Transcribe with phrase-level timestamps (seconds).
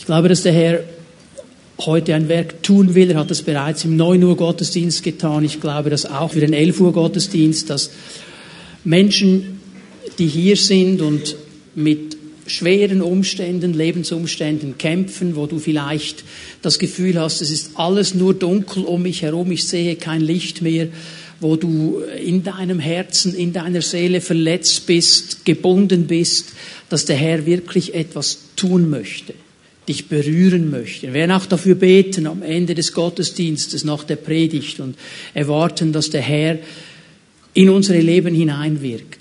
[0.00, 0.82] Ich glaube, dass der Herr
[1.80, 3.10] heute ein Werk tun will.
[3.10, 5.44] Er hat das bereits im 9 Uhr Gottesdienst getan.
[5.44, 7.90] Ich glaube, dass auch für den 11 Uhr Gottesdienst, dass
[8.82, 9.60] Menschen,
[10.18, 11.36] die hier sind und
[11.74, 12.16] mit
[12.46, 16.24] schweren Umständen, Lebensumständen kämpfen, wo du vielleicht
[16.62, 20.62] das Gefühl hast, es ist alles nur dunkel um mich herum, ich sehe kein Licht
[20.62, 20.88] mehr,
[21.40, 26.54] wo du in deinem Herzen, in deiner Seele verletzt bist, gebunden bist,
[26.88, 29.34] dass der Herr wirklich etwas tun möchte
[29.88, 31.08] dich berühren möchte.
[31.08, 34.96] Wir werden auch dafür beten am Ende des Gottesdienstes nach der Predigt und
[35.34, 36.58] erwarten, dass der Herr
[37.54, 39.18] in unsere Leben hineinwirkt.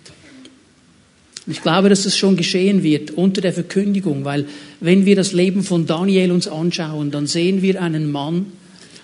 [1.48, 4.46] ich glaube, dass das schon geschehen wird unter der Verkündigung, weil
[4.80, 8.48] wenn wir das Leben von Daniel uns anschauen, dann sehen wir einen Mann,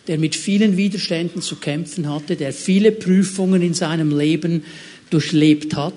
[0.08, 4.64] der mit vielen Widerständen zu kämpfen hatte, der viele Prüfungen in seinem Leben
[5.10, 5.94] durchlebt hat,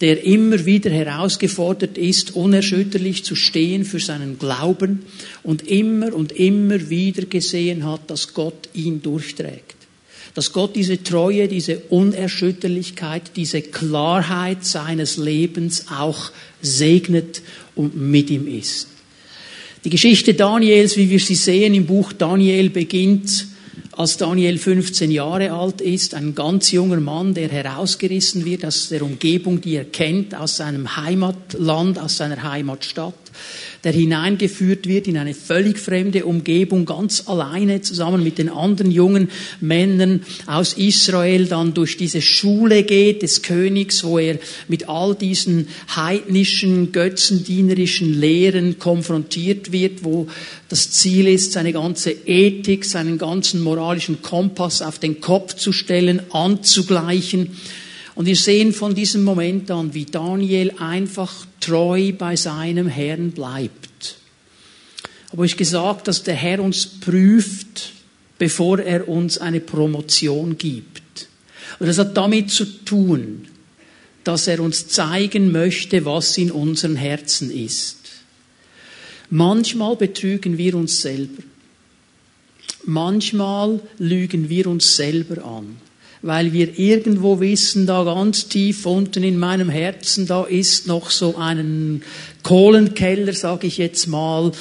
[0.00, 5.02] der immer wieder herausgefordert ist, unerschütterlich zu stehen für seinen Glauben
[5.42, 9.76] und immer und immer wieder gesehen hat, dass Gott ihn durchträgt.
[10.34, 16.30] Dass Gott diese Treue, diese Unerschütterlichkeit, diese Klarheit seines Lebens auch
[16.62, 17.42] segnet
[17.74, 18.86] und mit ihm ist.
[19.84, 23.46] Die Geschichte Daniels, wie wir sie sehen im Buch Daniel, beginnt
[24.00, 29.02] als Daniel 15 Jahre alt ist, ein ganz junger Mann, der herausgerissen wird aus der
[29.02, 33.12] Umgebung, die er kennt, aus seinem Heimatland, aus seiner Heimatstadt,
[33.84, 39.30] der hineingeführt wird in eine völlig fremde Umgebung, ganz alleine zusammen mit den anderen jungen
[39.60, 45.68] Männern aus Israel, dann durch diese Schule geht des Königs, wo er mit all diesen
[45.94, 50.26] heidnischen, götzendienerischen Lehren konfrontiert wird, wo
[50.68, 56.20] das Ziel ist, seine ganze Ethik, seinen ganzen moralischen Kompass auf den Kopf zu stellen,
[56.32, 57.56] anzugleichen
[58.14, 64.16] und wir sehen von diesem Moment an, wie Daniel einfach treu bei seinem Herrn bleibt.
[65.32, 67.92] Aber ich gesagt, dass der Herr uns prüft,
[68.38, 71.28] bevor er uns eine Promotion gibt.
[71.78, 73.46] Und das hat damit zu tun,
[74.24, 77.98] dass er uns zeigen möchte, was in unseren Herzen ist.
[79.30, 81.42] Manchmal betrügen wir uns selber.
[82.84, 85.76] Manchmal lügen wir uns selber an
[86.22, 91.36] weil wir irgendwo wissen, da ganz tief unten in meinem Herzen, da ist noch so
[91.36, 92.02] einen
[92.42, 94.52] Kohlenkeller, sage ich jetzt mal,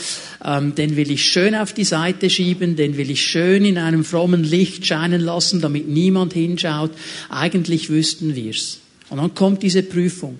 [0.43, 4.05] ähm, den will ich schön auf die Seite schieben, den will ich schön in einem
[4.05, 6.91] frommen Licht scheinen lassen, damit niemand hinschaut.
[7.29, 8.79] Eigentlich wüssten wir's.
[9.09, 10.39] Und dann kommt diese Prüfung.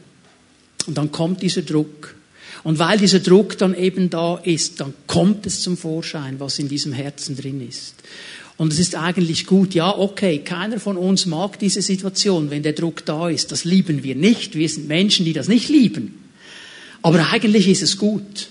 [0.88, 2.16] Und dann kommt dieser Druck.
[2.64, 6.68] Und weil dieser Druck dann eben da ist, dann kommt es zum Vorschein, was in
[6.68, 7.96] diesem Herzen drin ist.
[8.60, 12.74] Und es ist eigentlich gut, ja, okay, keiner von uns mag diese Situation, wenn der
[12.74, 13.54] Druck da ist.
[13.54, 14.54] Das lieben wir nicht.
[14.54, 16.26] Wir sind Menschen, die das nicht lieben.
[17.02, 18.50] Aber eigentlich ist es gut,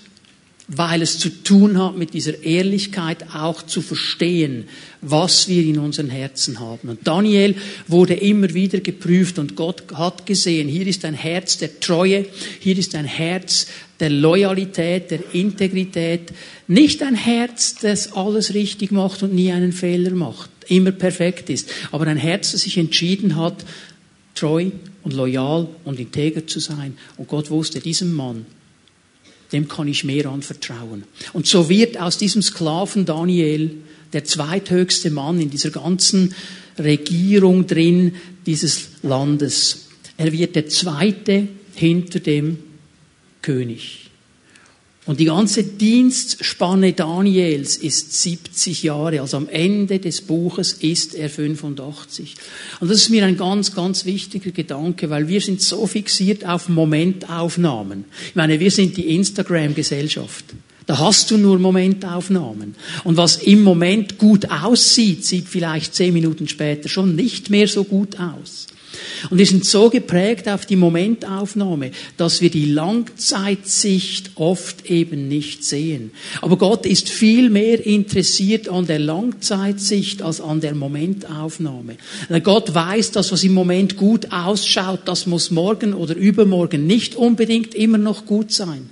[0.69, 4.65] weil es zu tun hat mit dieser Ehrlichkeit auch zu verstehen,
[5.01, 6.89] was wir in unseren Herzen haben.
[6.89, 7.55] Und Daniel
[7.87, 12.25] wurde immer wieder geprüft und Gott hat gesehen, hier ist ein Herz der Treue,
[12.59, 13.65] hier ist ein Herz
[13.99, 16.31] der Loyalität, der Integrität,
[16.67, 21.69] nicht ein Herz, das alles richtig macht und nie einen Fehler macht, immer perfekt ist,
[21.91, 23.65] aber ein Herz, das sich entschieden hat,
[24.35, 24.69] treu
[25.01, 26.95] und loyal und integer zu sein.
[27.17, 28.45] Und Gott wusste, diesem Mann,
[29.51, 31.03] dem kann ich mehr anvertrauen.
[31.33, 33.71] Und so wird aus diesem Sklaven Daniel
[34.13, 36.33] der zweithöchste Mann in dieser ganzen
[36.77, 38.15] Regierung drin
[38.45, 39.87] dieses Landes.
[40.17, 42.57] Er wird der zweite hinter dem
[43.41, 44.08] König.
[45.05, 51.29] Und die ganze Dienstspanne Daniels ist 70 Jahre, also am Ende des Buches ist er
[51.29, 52.35] 85.
[52.79, 56.69] Und das ist mir ein ganz, ganz wichtiger Gedanke, weil wir sind so fixiert auf
[56.69, 58.05] Momentaufnahmen.
[58.27, 60.45] Ich meine, wir sind die Instagram-Gesellschaft.
[60.85, 62.75] Da hast du nur Momentaufnahmen.
[63.03, 67.83] Und was im Moment gut aussieht, sieht vielleicht zehn Minuten später schon nicht mehr so
[67.83, 68.67] gut aus.
[69.29, 75.63] Und wir sind so geprägt auf die Momentaufnahme, dass wir die Langzeitsicht oft eben nicht
[75.63, 76.11] sehen.
[76.41, 81.97] Aber Gott ist viel mehr interessiert an der Langzeitsicht als an der Momentaufnahme.
[82.43, 87.75] Gott weiß, dass was im Moment gut ausschaut, das muss morgen oder übermorgen nicht unbedingt
[87.75, 88.89] immer noch gut sein.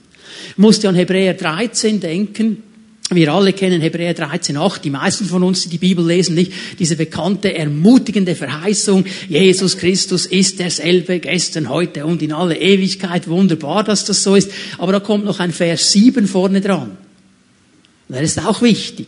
[0.50, 2.64] Ich musste an Hebräer 13 denken.
[3.10, 4.82] Wir alle kennen Hebräer 13,8.
[4.82, 9.06] Die meisten von uns, die die Bibel lesen, nicht diese bekannte, ermutigende Verheißung.
[9.30, 13.30] Jesus Christus ist derselbe gestern, heute und in alle Ewigkeit.
[13.30, 14.52] Wunderbar, dass das so ist.
[14.78, 16.98] Aber da kommt noch ein Vers 7 vorne dran.
[18.10, 19.08] Der ist auch wichtig.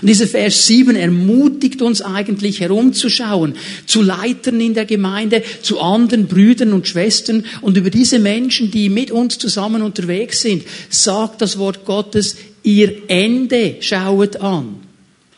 [0.00, 3.54] Und dieser Vers 7 ermutigt uns eigentlich herumzuschauen,
[3.86, 8.88] zu Leitern in der Gemeinde, zu anderen Brüdern und Schwestern und über diese Menschen, die
[8.88, 14.76] mit uns zusammen unterwegs sind, sagt das Wort Gottes, ihr Ende schauet an.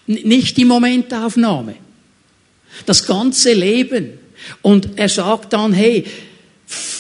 [0.07, 1.77] Nicht die Momentaufnahme.
[2.87, 4.11] Das ganze Leben.
[4.61, 6.05] Und er sagt dann, hey,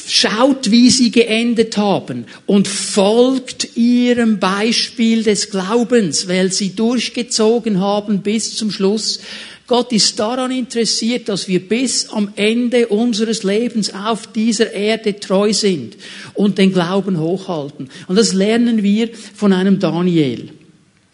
[0.07, 8.23] Schaut, wie sie geendet haben und folgt ihrem Beispiel des Glaubens, weil sie durchgezogen haben
[8.23, 9.21] bis zum Schluss.
[9.67, 15.53] Gott ist daran interessiert, dass wir bis am Ende unseres Lebens auf dieser Erde treu
[15.53, 15.97] sind
[16.35, 17.89] und den Glauben hochhalten.
[18.09, 20.51] Und das lernen wir von einem Daniel.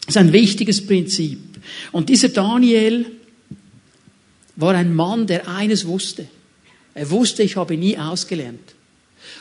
[0.06, 1.38] Das ist ein wichtiges Prinzip.
[1.92, 3.06] Und dieser Daniel
[4.56, 6.26] war ein Mann, der eines wusste.
[6.98, 8.74] Er wusste, ich habe nie ausgelernt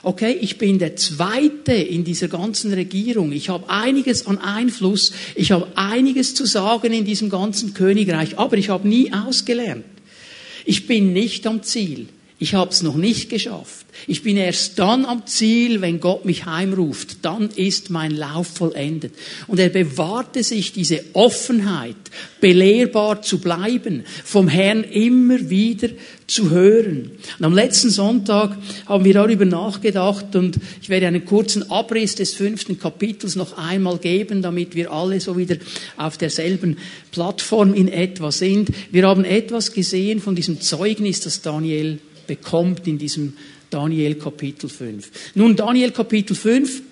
[0.03, 5.51] okay, ich bin der Zweite in dieser ganzen Regierung, ich habe einiges an Einfluss, ich
[5.51, 9.85] habe einiges zu sagen in diesem ganzen Königreich, aber ich habe nie ausgelernt.
[10.65, 12.07] Ich bin nicht am Ziel.
[12.39, 13.87] Ich habe es noch nicht geschafft.
[14.05, 17.25] Ich bin erst dann am Ziel, wenn Gott mich heimruft.
[17.25, 19.15] Dann ist mein Lauf vollendet.
[19.47, 21.95] Und er bewahrte sich diese Offenheit,
[22.39, 25.89] belehrbar zu bleiben, vom Herrn immer wieder
[26.27, 27.09] zu hören.
[27.39, 28.55] Und am letzten Sonntag
[28.85, 33.97] haben wir darüber nachgedacht und ich werde einen kurzen Abriss des fünften Kapitels noch einmal
[33.97, 35.55] geben, damit wir alle so wieder
[35.95, 36.77] auf derselben
[37.11, 38.69] Plattform in etwa sind.
[38.91, 43.33] Wir haben etwas gesehen von diesem Zeugnis, das Daniel bekommt in diesem
[43.69, 45.33] Daniel Kapitel 5.
[45.35, 46.83] Nun, Daniel Kapitel 5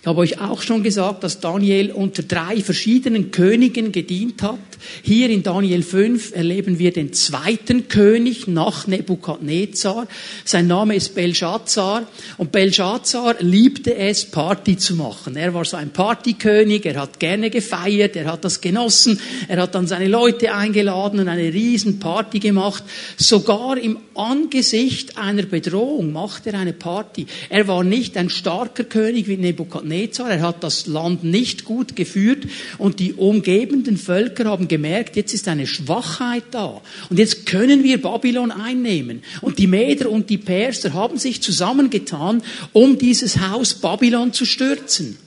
[0.00, 4.58] ich habe euch auch schon gesagt, dass Daniel unter drei verschiedenen Königen gedient hat.
[5.02, 10.06] Hier in Daniel 5 erleben wir den zweiten König nach Nebukadnezar.
[10.44, 12.06] Sein Name ist Belshazzar.
[12.36, 15.36] Und Belshazzar liebte es, Party zu machen.
[15.36, 19.74] Er war so ein Partykönig, er hat gerne gefeiert, er hat das genossen, er hat
[19.74, 22.84] dann seine Leute eingeladen und eine riesen Party gemacht.
[23.16, 27.26] Sogar im Angesicht einer Bedrohung macht er eine Party.
[27.48, 32.46] Er war nicht ein starker König wie Nebukadnezar, er hat das Land nicht gut geführt
[32.78, 36.80] und die umgebenden Völker haben gemerkt, jetzt ist eine Schwachheit da
[37.10, 39.22] und jetzt können wir Babylon einnehmen.
[39.40, 42.42] Und die Meder und die Perser haben sich zusammengetan,
[42.72, 45.18] um dieses Haus Babylon zu stürzen.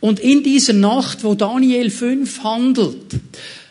[0.00, 3.14] Und in dieser Nacht, wo Daniel 5 handelt,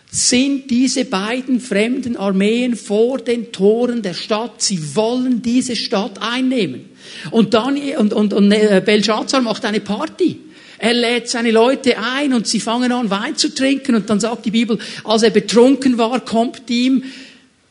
[0.10, 4.62] sind diese beiden fremden Armeen vor den Toren der Stadt.
[4.62, 6.86] Sie wollen diese Stadt einnehmen.
[7.32, 10.40] Und, Daniel, und, und, und äh, Belshazzar macht eine Party.
[10.84, 13.96] Er lädt seine Leute ein und sie fangen an Wein zu trinken.
[13.96, 17.06] Und dann sagt die Bibel, als er betrunken war, kommt ihm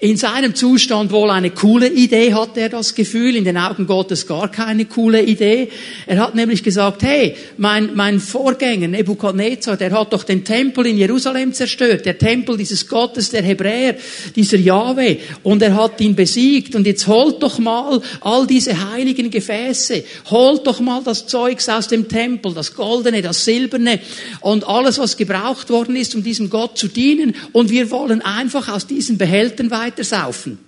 [0.02, 4.26] in seinem Zustand wohl eine coole Idee, hat er das Gefühl, in den Augen Gottes
[4.26, 5.68] gar keine coole Idee.
[6.08, 10.98] Er hat nämlich gesagt, hey, mein, mein Vorgänger Nebukadnezar, der hat doch den Tempel in
[10.98, 13.94] Jerusalem zerstört, der Tempel dieses Gottes der Hebräer,
[14.34, 19.30] dieser Yahweh, und er hat ihn besiegt, und jetzt holt doch mal all diese heiligen
[19.30, 24.00] Gefäße, holt doch mal das Zeugs aus dem Tempel, das Goldene, das Silberne,
[24.40, 28.68] und alles, was gebraucht worden ist, um diesem Gott zu dienen, und wir wollen einfach
[28.68, 30.58] aus diesen Behältern weiter weiter saufen.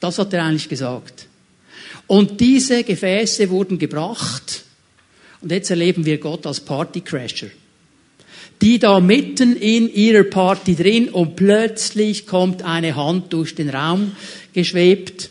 [0.00, 1.26] Das hat er eigentlich gesagt.
[2.06, 4.64] Und diese Gefäße wurden gebracht.
[5.40, 7.48] Und jetzt erleben wir Gott als Partycrasher.
[8.60, 14.12] Die da mitten in ihrer Party drin und plötzlich kommt eine Hand durch den Raum
[14.52, 15.30] geschwebt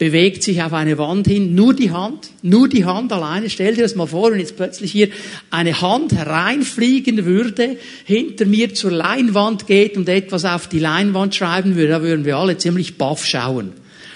[0.00, 3.50] bewegt sich auf eine Wand hin, nur die Hand, nur die Hand alleine.
[3.50, 5.10] Stell dir das mal vor, wenn jetzt plötzlich hier
[5.50, 7.76] eine Hand reinfliegen würde,
[8.06, 12.38] hinter mir zur Leinwand geht und etwas auf die Leinwand schreiben würde, da würden wir
[12.38, 13.74] alle ziemlich baff schauen.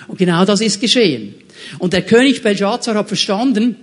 [0.09, 1.35] Und genau das ist geschehen.
[1.79, 3.77] Und der König Belshazzar hat verstanden,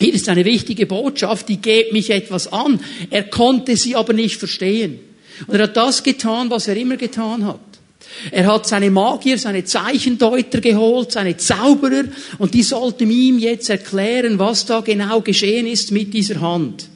[0.00, 2.80] hier ist eine wichtige Botschaft, die geht mich etwas an.
[3.10, 4.98] Er konnte sie aber nicht verstehen.
[5.46, 7.73] Und er hat das getan, was er immer getan hat.
[8.30, 12.04] Er hat seine Magier, seine Zeichendeuter geholt, seine Zauberer,
[12.38, 16.88] und die sollten ihm jetzt erklären, was da genau geschehen ist mit dieser Hand.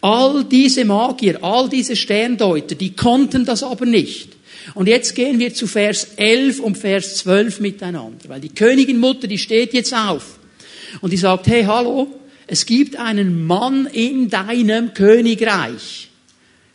[0.00, 4.36] All diese Magier, all diese Sterndeuter, die konnten das aber nicht.
[4.74, 9.28] Und jetzt gehen wir zu Vers 11 und Vers 12 miteinander, weil die Königin Mutter,
[9.28, 10.38] die steht jetzt auf
[11.00, 12.08] und die sagt, hey, hallo,
[12.46, 16.10] es gibt einen Mann in deinem Königreich.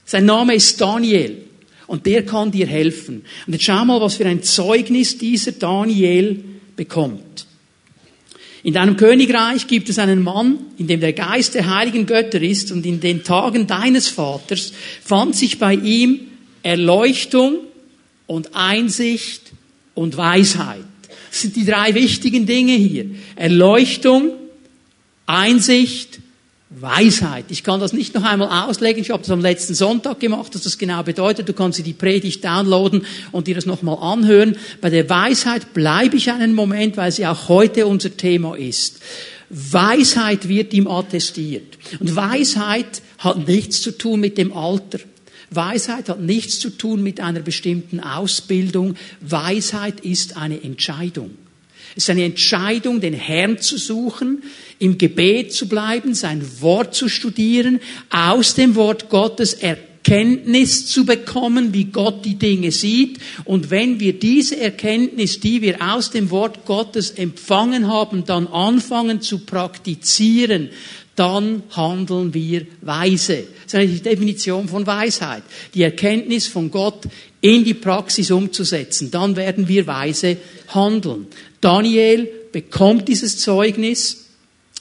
[0.05, 1.38] Sein Name ist Daniel
[1.91, 3.25] und der kann dir helfen.
[3.45, 6.41] Und jetzt schau mal, was für ein Zeugnis dieser Daniel
[6.77, 7.45] bekommt.
[8.63, 12.71] In deinem Königreich gibt es einen Mann, in dem der Geist der heiligen Götter ist
[12.71, 14.71] und in den Tagen deines Vaters
[15.03, 16.21] fand sich bei ihm
[16.63, 17.57] Erleuchtung
[18.25, 19.51] und Einsicht
[19.93, 20.86] und Weisheit.
[21.29, 23.07] Das sind die drei wichtigen Dinge hier.
[23.36, 24.31] Erleuchtung,
[25.25, 26.20] Einsicht
[26.79, 27.45] Weisheit.
[27.49, 29.01] Ich kann das nicht noch einmal auslegen.
[29.01, 31.49] Ich habe das am letzten Sonntag gemacht, was das genau bedeutet.
[31.49, 34.55] Du kannst dir die Predigt downloaden und dir das nochmal anhören.
[34.79, 39.01] Bei der Weisheit bleibe ich einen Moment, weil sie auch heute unser Thema ist.
[39.49, 41.77] Weisheit wird ihm attestiert.
[41.99, 44.99] Und Weisheit hat nichts zu tun mit dem Alter.
[45.49, 48.95] Weisheit hat nichts zu tun mit einer bestimmten Ausbildung.
[49.19, 51.31] Weisheit ist eine Entscheidung.
[51.95, 54.43] Es ist eine Entscheidung, den Herrn zu suchen,
[54.79, 57.79] im Gebet zu bleiben, sein Wort zu studieren,
[58.10, 63.19] aus dem Wort Gottes Erkenntnis zu bekommen, wie Gott die Dinge sieht.
[63.45, 69.21] Und wenn wir diese Erkenntnis, die wir aus dem Wort Gottes empfangen haben, dann anfangen
[69.21, 70.69] zu praktizieren,
[71.15, 73.43] dann handeln wir weise.
[73.65, 75.43] Das ist eine Definition von Weisheit.
[75.74, 77.03] Die Erkenntnis von Gott
[77.41, 79.12] in die Praxis umzusetzen.
[79.12, 80.38] Dann werden wir weise
[80.69, 81.27] handeln.
[81.61, 84.25] Daniel bekommt dieses Zeugnis.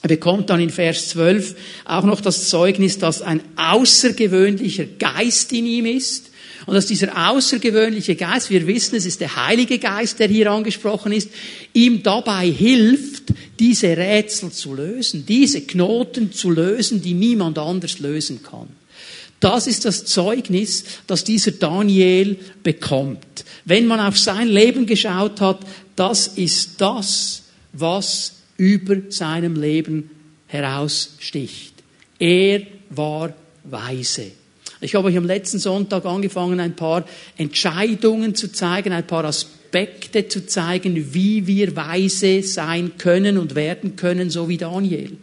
[0.01, 5.67] Er bekommt dann in Vers 12 auch noch das Zeugnis, dass ein außergewöhnlicher Geist in
[5.67, 6.31] ihm ist.
[6.65, 11.11] Und dass dieser außergewöhnliche Geist, wir wissen, es ist der Heilige Geist, der hier angesprochen
[11.11, 11.29] ist,
[11.73, 18.43] ihm dabei hilft, diese Rätsel zu lösen, diese Knoten zu lösen, die niemand anders lösen
[18.43, 18.67] kann.
[19.39, 23.43] Das ist das Zeugnis, das dieser Daniel bekommt.
[23.65, 25.61] Wenn man auf sein Leben geschaut hat,
[26.01, 27.43] das ist das,
[27.73, 30.09] was über seinem Leben
[30.47, 31.75] heraussticht.
[32.17, 34.31] Er war weise.
[34.81, 37.05] Ich habe euch am letzten Sonntag angefangen, ein paar
[37.37, 43.95] Entscheidungen zu zeigen, ein paar Aspekte zu zeigen, wie wir weise sein können und werden
[43.95, 45.17] können, so wie Daniel.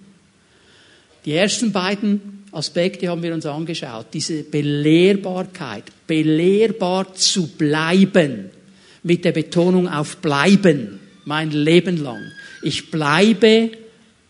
[1.25, 4.07] Die ersten beiden Aspekte haben wir uns angeschaut.
[4.13, 8.51] Diese Belehrbarkeit, belehrbar zu bleiben,
[9.03, 12.33] mit der Betonung auf bleiben, mein Leben lang.
[12.63, 13.71] Ich bleibe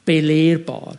[0.04, 0.96] belehrbar.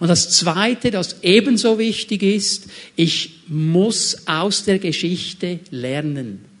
[0.00, 6.51] Und das Zweite, das ebenso wichtig ist, ich muss aus der Geschichte lernen.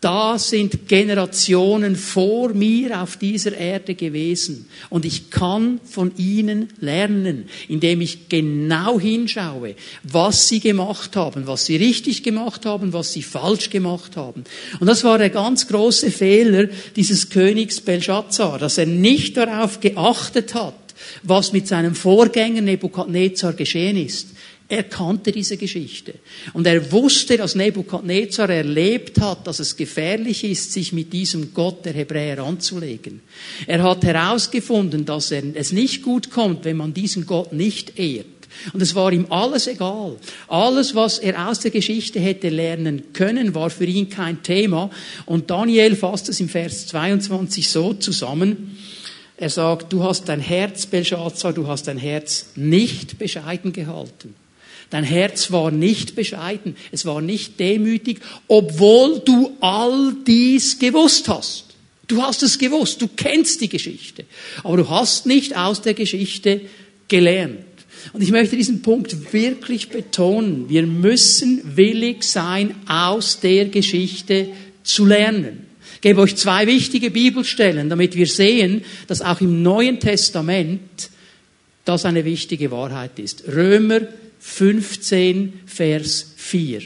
[0.00, 4.66] Da sind Generationen vor mir auf dieser Erde gewesen.
[4.88, 11.66] Und ich kann von ihnen lernen, indem ich genau hinschaue, was sie gemacht haben, was
[11.66, 14.44] sie richtig gemacht haben, was sie falsch gemacht haben.
[14.80, 20.54] Und das war der ganz große Fehler dieses Königs Belshazzar, dass er nicht darauf geachtet
[20.54, 20.74] hat,
[21.22, 24.28] was mit seinem Vorgänger Nebukadnezar geschehen ist.
[24.70, 26.14] Er kannte diese Geschichte.
[26.52, 31.84] Und er wusste, dass Nebukadnezar erlebt hat, dass es gefährlich ist, sich mit diesem Gott
[31.84, 33.20] der Hebräer anzulegen.
[33.66, 38.26] Er hat herausgefunden, dass es nicht gut kommt, wenn man diesen Gott nicht ehrt.
[38.72, 40.16] Und es war ihm alles egal.
[40.46, 44.88] Alles, was er aus der Geschichte hätte lernen können, war für ihn kein Thema.
[45.26, 48.78] Und Daniel fasst es im Vers 22 so zusammen.
[49.36, 54.36] Er sagt, du hast dein Herz, Belshazzar, du hast dein Herz nicht bescheiden gehalten.
[54.90, 61.66] Dein Herz war nicht bescheiden, es war nicht demütig, obwohl du all dies gewusst hast.
[62.08, 64.24] Du hast es gewusst, du kennst die Geschichte,
[64.64, 66.62] aber du hast nicht aus der Geschichte
[67.06, 67.64] gelernt.
[68.12, 70.68] Und ich möchte diesen Punkt wirklich betonen.
[70.68, 74.48] Wir müssen willig sein, aus der Geschichte
[74.82, 75.66] zu lernen.
[75.96, 81.10] Ich gebe euch zwei wichtige Bibelstellen, damit wir sehen, dass auch im Neuen Testament
[81.84, 83.44] das eine wichtige Wahrheit ist.
[83.46, 84.00] Römer
[84.40, 86.82] 15, Vers 4.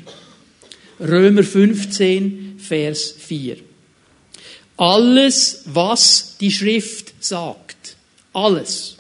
[1.01, 3.57] Römer 15, Vers 4.
[4.77, 7.97] Alles, was die Schrift sagt,
[8.33, 8.97] alles,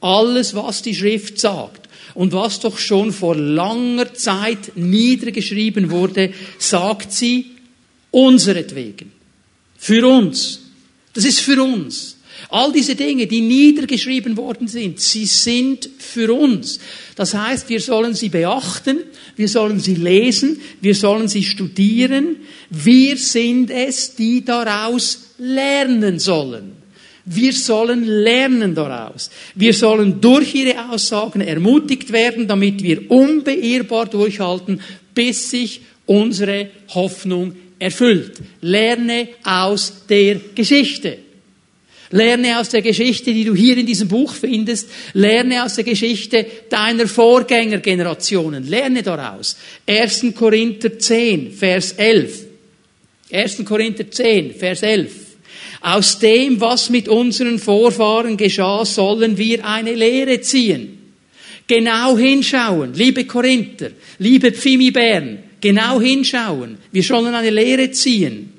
[0.00, 7.12] alles, was die Schrift sagt und was doch schon vor langer Zeit niedergeschrieben wurde, sagt
[7.12, 7.52] sie
[8.10, 9.12] unseretwegen.
[9.78, 10.60] Für uns.
[11.14, 12.16] Das ist für uns.
[12.48, 16.78] All diese Dinge, die niedergeschrieben worden sind, sie sind für uns.
[17.16, 18.98] Das heißt, wir sollen sie beachten,
[19.36, 22.36] wir sollen sie lesen, wir sollen sie studieren.
[22.70, 26.72] Wir sind es, die daraus lernen sollen.
[27.24, 29.30] Wir sollen lernen daraus.
[29.54, 34.80] Wir sollen durch ihre Aussagen ermutigt werden, damit wir unbeirrbar durchhalten,
[35.14, 38.40] bis sich unsere Hoffnung erfüllt.
[38.60, 41.18] Lerne aus der Geschichte.
[42.12, 44.88] Lerne aus der Geschichte, die du hier in diesem Buch findest.
[45.14, 48.68] Lerne aus der Geschichte deiner Vorgängergenerationen.
[48.68, 49.56] Lerne daraus.
[49.86, 50.26] 1.
[50.34, 52.44] Korinther 10, Vers 11.
[53.32, 53.64] 1.
[53.64, 55.10] Korinther 10, Vers 11.
[55.80, 60.98] Aus dem, was mit unseren Vorfahren geschah, sollen wir eine Lehre ziehen.
[61.66, 66.76] Genau hinschauen, liebe Korinther, liebe Pfimi Bern, genau hinschauen.
[66.92, 68.51] Wir sollen eine Lehre ziehen.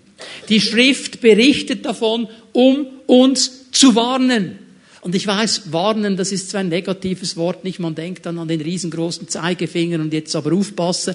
[0.49, 4.59] Die Schrift berichtet davon, um uns zu warnen,
[5.03, 7.77] Und ich weiß, warnen, das ist zwar ein negatives Wort, nicht?
[7.77, 11.13] Man denkt dann an den riesengroßen Zeigefinger und jetzt aber aufpassen.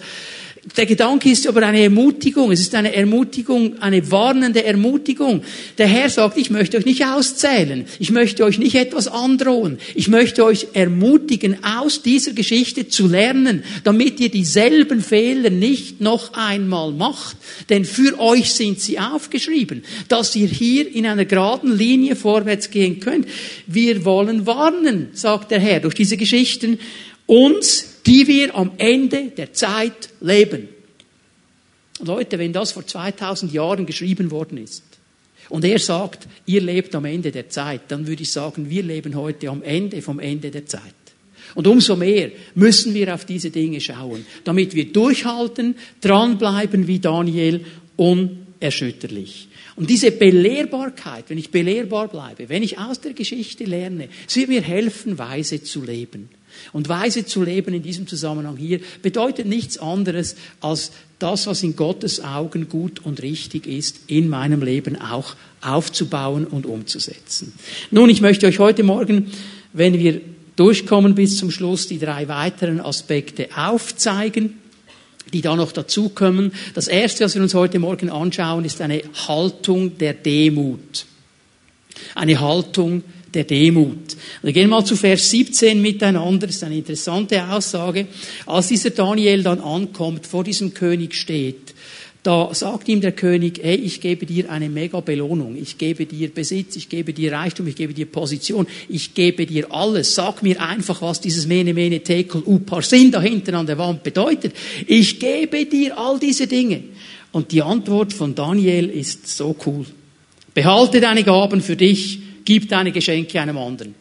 [0.76, 2.50] Der Gedanke ist aber eine Ermutigung.
[2.50, 5.42] Es ist eine Ermutigung, eine warnende Ermutigung.
[5.78, 7.84] Der Herr sagt, ich möchte euch nicht auszählen.
[7.98, 9.78] Ich möchte euch nicht etwas androhen.
[9.94, 16.34] Ich möchte euch ermutigen, aus dieser Geschichte zu lernen, damit ihr dieselben Fehler nicht noch
[16.34, 17.36] einmal macht.
[17.68, 23.00] Denn für euch sind sie aufgeschrieben, dass ihr hier in einer geraden Linie vorwärts gehen
[23.00, 23.26] könnt.
[23.66, 26.78] Wir wollen warnen, sagt der Herr, durch diese Geschichten
[27.26, 30.68] uns, die wir am Ende der Zeit leben.
[32.00, 34.82] Leute, wenn das vor 2000 Jahren geschrieben worden ist
[35.50, 39.14] und er sagt, ihr lebt am Ende der Zeit, dann würde ich sagen, wir leben
[39.14, 40.82] heute am Ende vom Ende der Zeit.
[41.54, 47.64] Und umso mehr müssen wir auf diese Dinge schauen, damit wir durchhalten, dranbleiben wie Daniel,
[47.96, 49.48] unerschütterlich.
[49.76, 54.48] Und diese Belehrbarkeit, wenn ich belehrbar bleibe, wenn ich aus der Geschichte lerne, es wird
[54.48, 56.30] mir helfen, weise zu leben.
[56.72, 61.76] Und weise zu leben in diesem Zusammenhang hier bedeutet nichts anderes als das, was in
[61.76, 67.52] Gottes Augen gut und richtig ist, in meinem Leben auch aufzubauen und umzusetzen.
[67.90, 69.30] Nun, ich möchte euch heute Morgen,
[69.72, 70.20] wenn wir
[70.56, 74.54] durchkommen bis zum Schluss, die drei weiteren Aspekte aufzeigen
[75.32, 76.52] die da noch dazukommen.
[76.74, 81.06] Das erste, was wir uns heute Morgen anschauen, ist eine Haltung der Demut.
[82.14, 83.02] Eine Haltung
[83.34, 84.16] der Demut.
[84.42, 86.46] Wir gehen mal zu Vers 17 miteinander.
[86.46, 88.06] Das ist eine interessante Aussage.
[88.46, 91.74] Als dieser Daniel dann ankommt, vor diesem König steht,
[92.22, 95.56] da sagt ihm der König, hey, ich gebe dir eine mega Belohnung.
[95.56, 99.72] Ich gebe dir Besitz, ich gebe dir Reichtum, ich gebe dir Position, ich gebe dir
[99.72, 100.14] alles.
[100.14, 104.52] Sag mir einfach, was dieses Mene, Mene, Tekel, Uparsin da hinten an der Wand bedeutet.
[104.86, 106.82] Ich gebe dir all diese Dinge.
[107.30, 109.86] Und die Antwort von Daniel ist so cool.
[110.54, 113.94] Behalte deine Gaben für dich gib deine Geschenke einem anderen.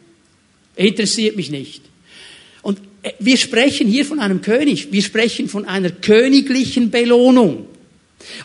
[0.78, 1.82] Interessiert mich nicht.
[2.62, 4.90] Und äh, wir sprechen hier von einem König.
[4.90, 7.66] Wir sprechen von einer königlichen Belohnung.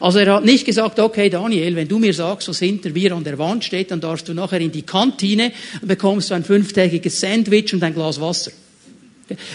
[0.00, 3.23] Also er hat nicht gesagt, okay Daniel, wenn du mir sagst, was hinter mir an
[3.23, 7.21] der Wand steht, dann darfst du nachher in die Kantine und bekommst du ein fünftägiges
[7.21, 8.50] Sandwich und ein Glas Wasser.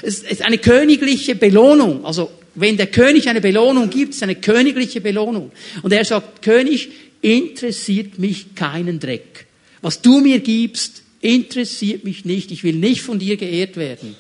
[0.01, 2.06] Es ist eine königliche Belohnung.
[2.06, 5.51] Also wenn der König eine Belohnung gibt, ist es eine königliche Belohnung.
[5.82, 6.88] Und er sagt, König,
[7.22, 9.47] interessiert mich keinen Dreck.
[9.82, 12.52] Was du mir gibst, interessiert mich nicht.
[12.52, 14.16] Ich will nicht von dir geehrt werden.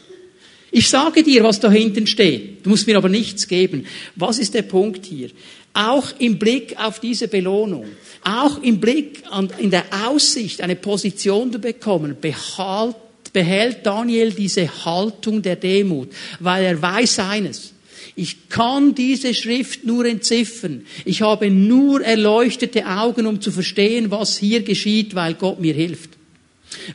[0.71, 2.65] Ich sage dir, was da hinten steht.
[2.65, 3.85] Du musst mir aber nichts geben.
[4.15, 5.29] Was ist der Punkt hier?
[5.73, 7.85] Auch im Blick auf diese Belohnung,
[8.23, 12.95] auch im Blick an, in der Aussicht, eine Position zu bekommen, behalt,
[13.31, 17.73] behält Daniel diese Haltung der Demut, weil er weiß eines.
[18.15, 20.85] Ich kann diese Schrift nur entziffern.
[21.05, 26.11] Ich habe nur erleuchtete Augen, um zu verstehen, was hier geschieht, weil Gott mir hilft.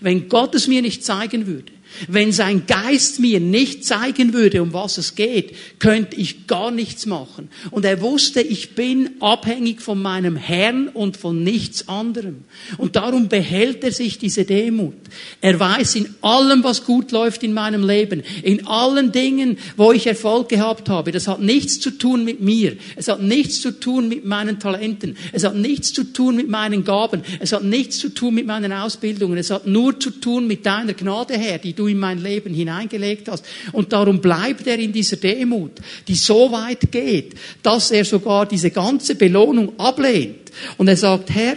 [0.01, 1.72] Wenn Gott es mir nicht zeigen würde,
[2.09, 7.07] wenn sein Geist mir nicht zeigen würde, um was es geht, könnte ich gar nichts
[7.07, 7.48] machen.
[7.70, 12.44] Und er wusste, ich bin abhängig von meinem Herrn und von nichts anderem.
[12.78, 14.94] Und darum behält er sich diese Demut.
[15.40, 20.07] Er weiß in allem, was gut läuft in meinem Leben, in allen Dingen, wo ich
[20.07, 22.76] Erfolg gehabt habe, das hat nichts zu tun mit mir.
[22.96, 25.16] Es hat nichts zu tun mit meinen Talenten.
[25.33, 27.22] Es hat nichts zu tun mit meinen Gaben.
[27.40, 29.38] Es hat nichts zu tun mit meinen Ausbildungen.
[29.38, 32.55] Es hat nur zu tun mit deiner Gnade, Herr, die du du in mein Leben
[32.55, 33.45] hineingelegt hast.
[33.73, 35.73] Und darum bleibt er in dieser Demut,
[36.07, 40.53] die so weit geht, dass er sogar diese ganze Belohnung ablehnt.
[40.79, 41.57] Und er sagt, Herr,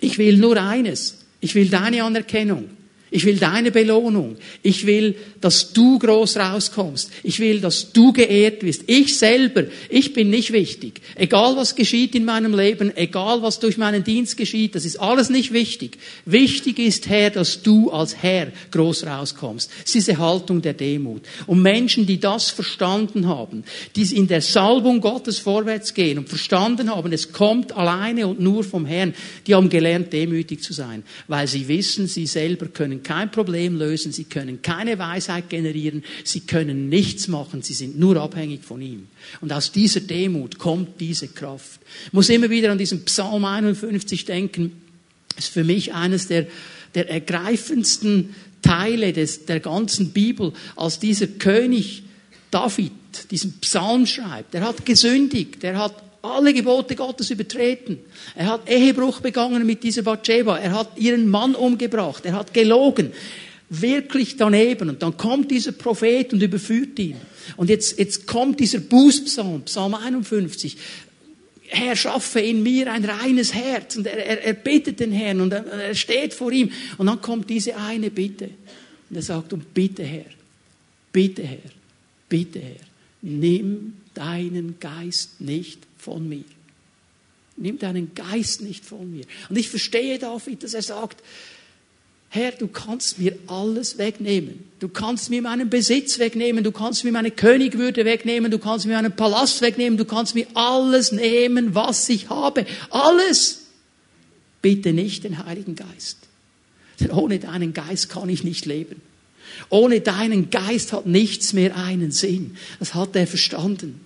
[0.00, 1.18] ich will nur eines.
[1.40, 2.70] Ich will deine Anerkennung.
[3.14, 4.38] Ich will deine Belohnung.
[4.64, 7.12] Ich will, dass du groß rauskommst.
[7.22, 8.82] Ich will, dass du geehrt wirst.
[8.88, 11.00] Ich selber, ich bin nicht wichtig.
[11.14, 15.30] Egal was geschieht in meinem Leben, egal was durch meinen Dienst geschieht, das ist alles
[15.30, 15.96] nicht wichtig.
[16.24, 19.70] Wichtig ist, Herr, dass du als Herr groß rauskommst.
[19.84, 21.22] Es ist diese Haltung der Demut.
[21.46, 23.62] Und Menschen, die das verstanden haben,
[23.94, 28.64] die in der Salbung Gottes vorwärts gehen und verstanden haben, es kommt alleine und nur
[28.64, 29.14] vom Herrn,
[29.46, 34.10] die haben gelernt, demütig zu sein, weil sie wissen, sie selber können kein Problem lösen,
[34.10, 39.06] sie können keine Weisheit generieren, sie können nichts machen, sie sind nur abhängig von ihm.
[39.40, 41.80] Und aus dieser Demut kommt diese Kraft.
[42.06, 44.72] Ich muss immer wieder an diesen Psalm 51 denken,
[45.36, 46.46] das ist für mich eines der,
[46.94, 52.02] der ergreifendsten Teile des, der ganzen Bibel, als dieser König
[52.50, 52.92] David
[53.30, 54.54] diesen Psalm schreibt.
[54.54, 57.98] Er hat gesündigt, er hat alle Gebote Gottes übertreten.
[58.34, 60.58] Er hat Ehebruch begangen mit dieser Bathsheba.
[60.58, 62.24] Er hat ihren Mann umgebracht.
[62.26, 63.12] Er hat gelogen.
[63.68, 64.88] Wirklich daneben.
[64.88, 67.16] Und dann kommt dieser Prophet und überführt ihn.
[67.56, 70.76] Und jetzt, jetzt kommt dieser Bußpsalm, Psalm 51.
[71.66, 73.96] Herr, schaffe in mir ein reines Herz.
[73.96, 76.70] Und er, er, er bittet den Herrn und er, er steht vor ihm.
[76.98, 78.50] Und dann kommt diese eine Bitte.
[79.10, 80.26] Und er sagt, und bitte Herr,
[81.12, 81.70] bitte Herr,
[82.28, 82.86] bitte Herr,
[83.22, 86.44] nimm deinen Geist nicht von mir.
[87.56, 89.24] Nimm deinen Geist nicht von mir.
[89.48, 91.22] Und ich verstehe David, dass er sagt,
[92.28, 94.64] Herr, du kannst mir alles wegnehmen.
[94.80, 98.94] Du kannst mir meinen Besitz wegnehmen, du kannst mir meine Königwürde wegnehmen, du kannst mir
[98.94, 102.66] meinen Palast wegnehmen, du kannst mir alles nehmen, was ich habe.
[102.90, 103.66] Alles.
[104.62, 106.18] Bitte nicht den Heiligen Geist.
[106.98, 109.00] Denn ohne deinen Geist kann ich nicht leben.
[109.68, 112.56] Ohne deinen Geist hat nichts mehr einen Sinn.
[112.80, 114.00] Das hat er verstanden.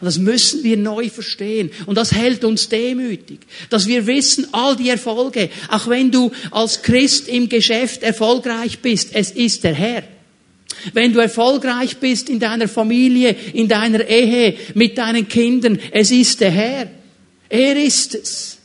[0.00, 1.70] Und das müssen wir neu verstehen.
[1.86, 3.40] Und das hält uns demütig.
[3.70, 9.10] Dass wir wissen, all die Erfolge, auch wenn du als Christ im Geschäft erfolgreich bist,
[9.12, 10.04] es ist der Herr.
[10.92, 16.40] Wenn du erfolgreich bist in deiner Familie, in deiner Ehe, mit deinen Kindern, es ist
[16.40, 16.90] der Herr.
[17.48, 18.58] Er ist es.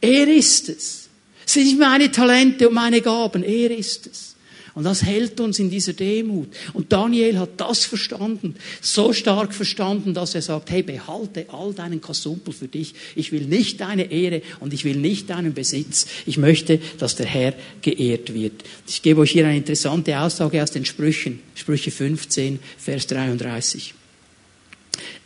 [0.00, 1.08] Er ist es.
[1.46, 3.42] Es sind meine Talente und meine Gaben.
[3.42, 4.35] Er ist es.
[4.76, 6.48] Und das hält uns in dieser Demut.
[6.74, 12.02] Und Daniel hat das verstanden, so stark verstanden, dass er sagt, hey, behalte all deinen
[12.02, 12.92] Kasumpel für dich.
[13.14, 16.06] Ich will nicht deine Ehre und ich will nicht deinen Besitz.
[16.26, 18.64] Ich möchte, dass der Herr geehrt wird.
[18.86, 21.40] Ich gebe euch hier eine interessante Aussage aus den Sprüchen.
[21.54, 23.94] Sprüche 15, Vers 33.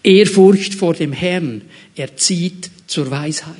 [0.05, 1.63] Ehrfurcht vor dem Herrn
[1.97, 3.57] erzieht zur Weisheit.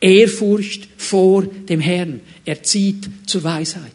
[0.00, 3.92] Ehrfurcht vor dem Herrn erzieht zur Weisheit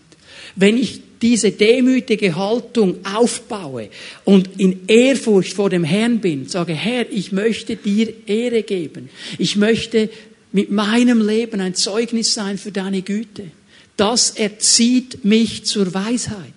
[0.59, 3.89] wenn ich diese demütige Haltung aufbaue
[4.23, 9.09] und in Ehrfurcht vor dem Herrn bin, sage, Herr, ich möchte dir Ehre geben.
[9.37, 10.09] Ich möchte
[10.51, 13.45] mit meinem Leben ein Zeugnis sein für deine Güte.
[13.97, 16.53] Das erzieht mich zur Weisheit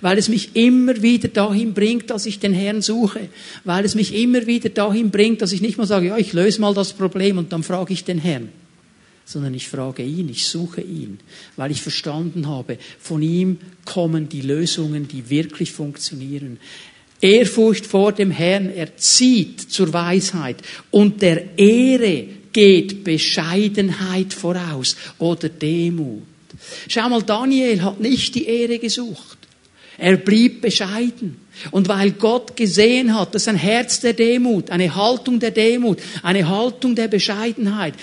[0.00, 3.28] weil es mich immer wieder dahin bringt, dass ich den Herrn suche,
[3.64, 6.60] weil es mich immer wieder dahin bringt, dass ich nicht mal sage, ja, ich löse
[6.60, 8.48] mal das Problem und dann frage ich den Herrn,
[9.26, 11.18] sondern ich frage ihn, ich suche ihn,
[11.56, 16.58] weil ich verstanden habe, von ihm kommen die Lösungen, die wirklich funktionieren.
[17.20, 20.58] Ehrfurcht vor dem Herrn erzieht zur Weisheit
[20.92, 26.22] und der Ehre geht Bescheidenheit voraus oder Demut.
[26.88, 29.38] Schau mal, Daniel hat nicht die Ehre gesucht.
[29.98, 31.38] Er blieb bescheiden.
[31.70, 36.48] Und weil Gott gesehen hat, dass ein Herz der Demut, eine Haltung der Demut, eine
[36.48, 37.94] Haltung der Bescheidenheit,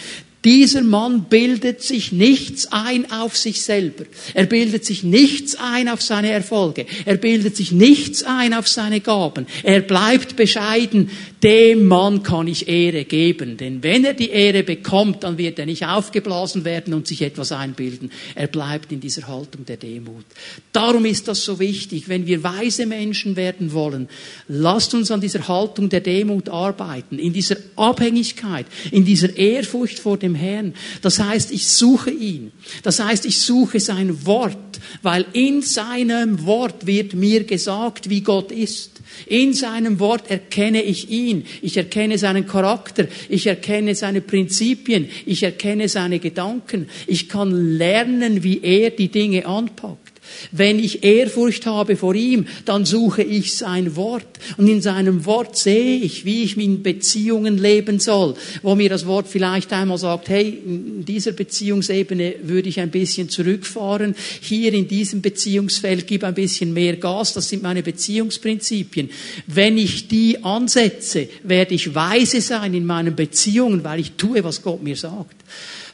[0.45, 4.05] dieser Mann bildet sich nichts ein auf sich selber.
[4.33, 6.85] Er bildet sich nichts ein auf seine Erfolge.
[7.05, 9.47] Er bildet sich nichts ein auf seine Gaben.
[9.63, 11.09] Er bleibt bescheiden.
[11.43, 13.57] Dem Mann kann ich Ehre geben.
[13.57, 17.51] Denn wenn er die Ehre bekommt, dann wird er nicht aufgeblasen werden und sich etwas
[17.51, 18.11] einbilden.
[18.33, 20.23] Er bleibt in dieser Haltung der Demut.
[20.71, 22.07] Darum ist das so wichtig.
[22.07, 24.07] Wenn wir weise Menschen werden wollen,
[24.47, 27.19] lasst uns an dieser Haltung der Demut arbeiten.
[27.19, 30.73] In dieser Abhängigkeit, in dieser Ehrfurcht vor dem Herrn.
[31.01, 32.53] Das heißt, ich suche ihn.
[32.83, 38.49] Das heißt, ich suche sein Wort, weil in seinem Wort wird mir gesagt, wie Gott
[38.49, 38.92] ist.
[39.25, 41.45] In seinem Wort erkenne ich ihn.
[41.61, 43.07] Ich erkenne seinen Charakter.
[43.29, 45.09] Ich erkenne seine Prinzipien.
[45.25, 46.89] Ich erkenne seine Gedanken.
[47.07, 50.02] Ich kann lernen, wie er die Dinge anpackt.
[50.51, 54.25] Wenn ich Ehrfurcht habe vor ihm, dann suche ich sein Wort.
[54.57, 58.35] Und in seinem Wort sehe ich, wie ich in Beziehungen leben soll.
[58.61, 63.29] Wo mir das Wort vielleicht einmal sagt, hey, in dieser Beziehungsebene würde ich ein bisschen
[63.29, 64.15] zurückfahren.
[64.41, 67.33] Hier in diesem Beziehungsfeld gib ein bisschen mehr Gas.
[67.33, 69.09] Das sind meine Beziehungsprinzipien.
[69.47, 74.61] Wenn ich die ansetze, werde ich weise sein in meinen Beziehungen, weil ich tue, was
[74.61, 75.35] Gott mir sagt.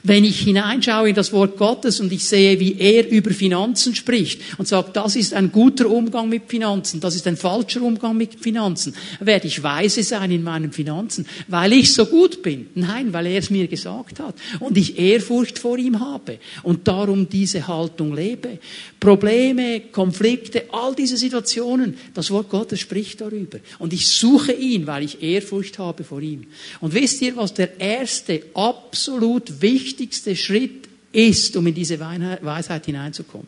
[0.01, 4.41] Wenn ich hineinschaue in das Wort Gottes und ich sehe, wie er über Finanzen spricht
[4.57, 8.39] und sagt, das ist ein guter Umgang mit Finanzen, das ist ein falscher Umgang mit
[8.39, 12.67] Finanzen, werde ich weise sein in meinen Finanzen, weil ich so gut bin.
[12.75, 17.27] Nein, weil er es mir gesagt hat und ich Ehrfurcht vor ihm habe und darum
[17.27, 18.59] diese Haltung lebe.
[19.01, 23.59] Probleme, Konflikte, all diese Situationen, das Wort Gottes spricht darüber.
[23.79, 26.47] Und ich suche ihn, weil ich Ehrfurcht habe vor ihm.
[26.79, 32.85] Und wisst ihr, was der erste absolut wichtige wichtigste Schritt ist, um in diese Weisheit
[32.85, 33.47] hineinzukommen.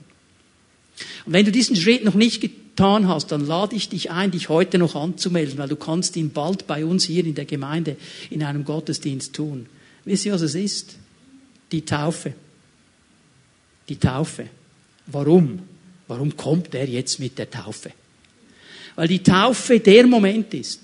[1.25, 4.49] Und wenn du diesen Schritt noch nicht getan hast, dann lade ich dich ein, dich
[4.49, 7.95] heute noch anzumelden, weil du kannst ihn bald bei uns hier in der Gemeinde
[8.31, 9.67] in einem Gottesdienst tun.
[10.03, 10.95] Wisst ihr, was es ist?
[11.71, 12.33] Die Taufe.
[13.87, 14.47] Die Taufe.
[15.05, 15.59] Warum?
[16.07, 17.91] Warum kommt er jetzt mit der Taufe?
[18.95, 20.81] Weil die Taufe der Moment ist,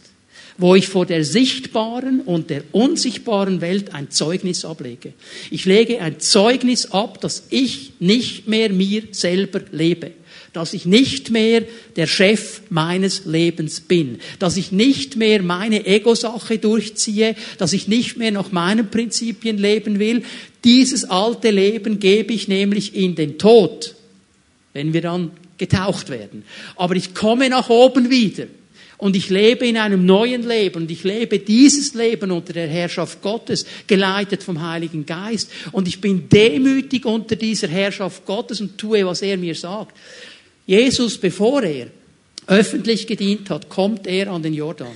[0.58, 5.14] wo ich vor der sichtbaren und der unsichtbaren Welt ein Zeugnis ablege.
[5.52, 10.12] Ich lege ein Zeugnis ab, dass ich nicht mehr mir selber lebe
[10.58, 11.66] dass ich nicht mehr
[11.98, 18.18] der Chef meines Lebens bin, dass ich nicht mehr meine Ego-Sache durchziehe, dass ich nicht
[18.18, 20.24] mehr nach meinen Prinzipien leben will.
[20.64, 23.94] Dieses alte Leben gebe ich nämlich in den Tod,
[24.74, 26.44] wenn wir dann getaucht werden.
[26.76, 28.46] Aber ich komme nach oben wieder.
[28.98, 33.22] Und ich lebe in einem neuen Leben und ich lebe dieses Leben unter der Herrschaft
[33.22, 35.52] Gottes, geleitet vom Heiligen Geist.
[35.72, 39.96] Und ich bin demütig unter dieser Herrschaft Gottes und tue, was er mir sagt.
[40.66, 41.88] Jesus, bevor er
[42.48, 44.96] öffentlich gedient hat, kommt er an den Jordan.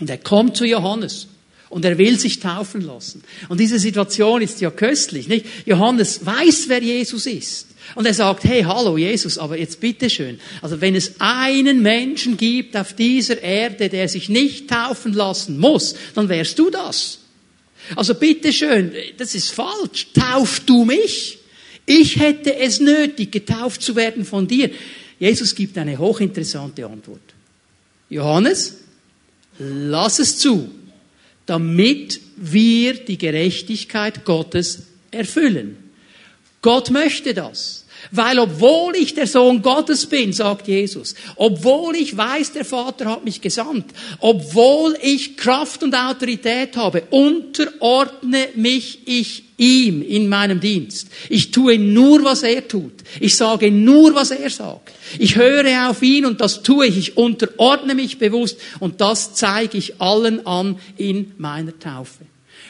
[0.00, 1.28] Und er kommt zu Johannes.
[1.70, 3.24] Und er will sich taufen lassen.
[3.48, 5.46] Und diese Situation ist ja köstlich, nicht?
[5.66, 7.68] Johannes weiß, wer Jesus ist.
[7.94, 10.40] Und er sagt, hey, hallo Jesus, aber jetzt bitteschön.
[10.62, 15.94] Also wenn es einen Menschen gibt auf dieser Erde, der sich nicht taufen lassen muss,
[16.14, 17.20] dann wärst du das.
[17.94, 20.08] Also bitteschön, das ist falsch.
[20.14, 21.38] Tauf du mich.
[21.86, 24.70] Ich hätte es nötig, getauft zu werden von dir.
[25.18, 27.20] Jesus gibt eine hochinteressante Antwort.
[28.08, 28.78] Johannes,
[29.58, 30.70] lass es zu,
[31.46, 35.83] damit wir die Gerechtigkeit Gottes erfüllen.
[36.64, 37.84] Gott möchte das.
[38.10, 43.24] Weil obwohl ich der Sohn Gottes bin, sagt Jesus, obwohl ich weiß, der Vater hat
[43.24, 43.86] mich gesandt,
[44.18, 51.08] obwohl ich Kraft und Autorität habe, unterordne mich ich ihm in meinem Dienst.
[51.28, 52.94] Ich tue nur, was er tut.
[53.20, 54.92] Ich sage nur, was er sagt.
[55.18, 56.96] Ich höre auf ihn und das tue ich.
[56.96, 62.24] Ich unterordne mich bewusst und das zeige ich allen an in meiner Taufe.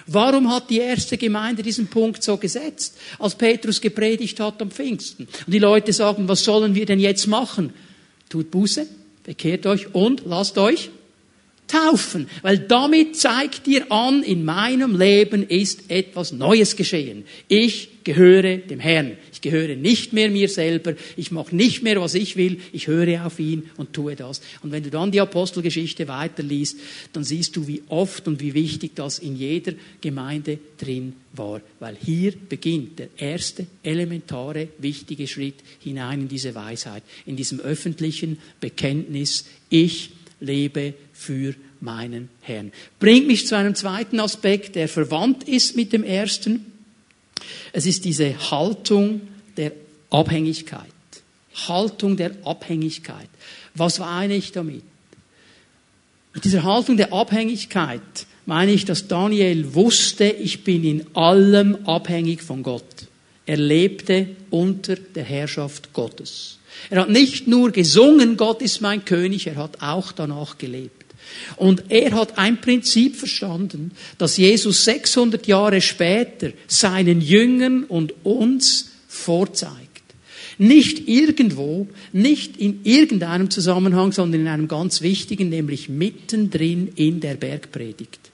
[0.07, 5.27] Warum hat die erste Gemeinde diesen Punkt so gesetzt, als Petrus gepredigt hat am Pfingsten?
[5.47, 7.73] Und die Leute sagen, was sollen wir denn jetzt machen?
[8.29, 8.87] Tut Buße,
[9.23, 10.91] bekehrt euch und lasst euch
[11.67, 17.25] taufen, weil damit zeigt dir an, in meinem Leben ist etwas Neues geschehen.
[17.49, 19.17] Ich gehöre dem Herrn.
[19.45, 20.95] Gehöre nicht mehr mir selber.
[21.19, 22.61] Ich mache nicht mehr, was ich will.
[22.73, 24.41] Ich höre auf ihn und tue das.
[24.63, 26.79] Und wenn du dann die Apostelgeschichte weiterliest,
[27.13, 31.61] dann siehst du, wie oft und wie wichtig das in jeder Gemeinde drin war.
[31.79, 38.39] Weil hier beginnt der erste elementare, wichtige Schritt hinein in diese Weisheit, in diesem öffentlichen
[38.61, 39.45] Bekenntnis.
[39.69, 42.73] Ich lebe für meinen Herrn.
[42.99, 46.65] Bringt mich zu einem zweiten Aspekt, der verwandt ist mit dem ersten.
[47.75, 49.21] Es ist diese Haltung
[49.57, 49.73] der
[50.11, 50.83] Abhängigkeit.
[51.69, 53.29] Haltung der Abhängigkeit.
[53.75, 54.83] Was meine ich damit?
[56.33, 58.01] Mit dieser Haltung der Abhängigkeit
[58.47, 62.85] meine ich, dass Daniel wusste, ich bin in allem abhängig von Gott.
[63.47, 66.59] Er lebte unter der Herrschaft Gottes.
[66.91, 71.05] Er hat nicht nur gesungen, Gott ist mein König, er hat auch danach gelebt.
[71.57, 78.91] Und er hat ein Prinzip verstanden, das Jesus 600 Jahre später seinen Jüngern und uns
[79.15, 80.03] vorzeigt.
[80.59, 87.35] Nicht irgendwo, nicht in irgendeinem Zusammenhang, sondern in einem ganz wichtigen, nämlich mittendrin in der
[87.35, 88.31] Bergpredigt.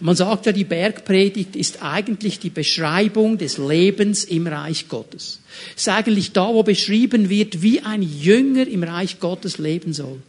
[0.00, 5.40] Man sagt ja, die Bergpredigt ist eigentlich die Beschreibung des Lebens im Reich Gottes.
[5.76, 10.20] Es ist eigentlich da, wo beschrieben wird, wie ein Jünger im Reich Gottes leben soll.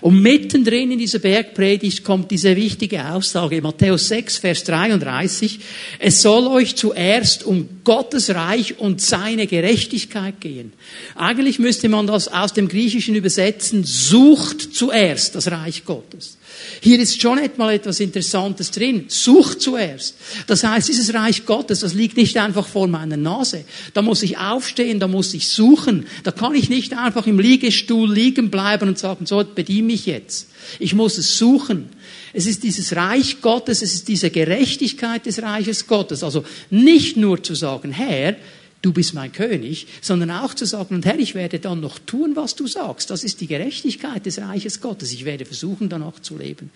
[0.00, 5.60] Und mittendrin in dieser Bergpredigt kommt diese wichtige Aussage, Matthäus 6, Vers 33,
[5.98, 10.72] es soll euch zuerst um Gottes Reich und seine Gerechtigkeit gehen.
[11.14, 16.38] Eigentlich müsste man das aus dem Griechischen übersetzen, sucht zuerst das Reich Gottes.
[16.80, 19.04] Hier ist schon etwas etwas Interessantes drin.
[19.08, 20.16] Sucht zuerst.
[20.46, 23.64] Das heißt, dieses Reich Gottes, das liegt nicht einfach vor meiner Nase.
[23.94, 26.06] Da muss ich aufstehen, da muss ich suchen.
[26.24, 30.48] Da kann ich nicht einfach im Liegestuhl liegen bleiben und sagen, so bediene mich jetzt.
[30.78, 31.88] Ich muss es suchen.
[32.32, 36.22] Es ist dieses Reich Gottes, es ist diese Gerechtigkeit des Reiches Gottes.
[36.22, 38.36] Also nicht nur zu sagen, Herr,
[38.82, 42.36] du bist mein König, sondern auch zu sagen, und Herr, ich werde dann noch tun,
[42.36, 43.10] was du sagst.
[43.10, 45.12] Das ist die Gerechtigkeit des Reiches Gottes.
[45.12, 46.70] Ich werde versuchen, danach zu leben.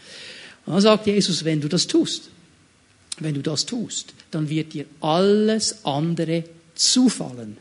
[0.66, 2.30] Und dann sagt Jesus, wenn du das tust,
[3.18, 7.56] wenn du das tust, dann wird dir alles andere zufallen.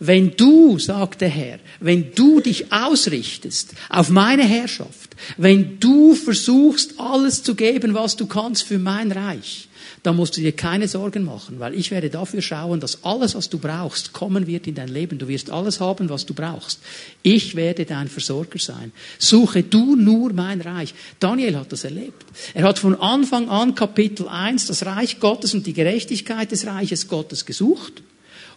[0.00, 7.00] Wenn du, sagt der Herr, wenn du dich ausrichtest auf meine Herrschaft, wenn du versuchst,
[7.00, 9.67] alles zu geben, was du kannst für mein Reich,
[10.08, 13.50] da musst du dir keine Sorgen machen, weil ich werde dafür schauen, dass alles, was
[13.50, 15.18] du brauchst, kommen wird in dein Leben.
[15.18, 16.80] Du wirst alles haben, was du brauchst.
[17.22, 18.92] Ich werde dein Versorger sein.
[19.18, 20.94] Suche du nur mein Reich.
[21.20, 22.24] Daniel hat das erlebt.
[22.54, 27.06] Er hat von Anfang an Kapitel 1 das Reich Gottes und die Gerechtigkeit des Reiches
[27.06, 28.02] Gottes gesucht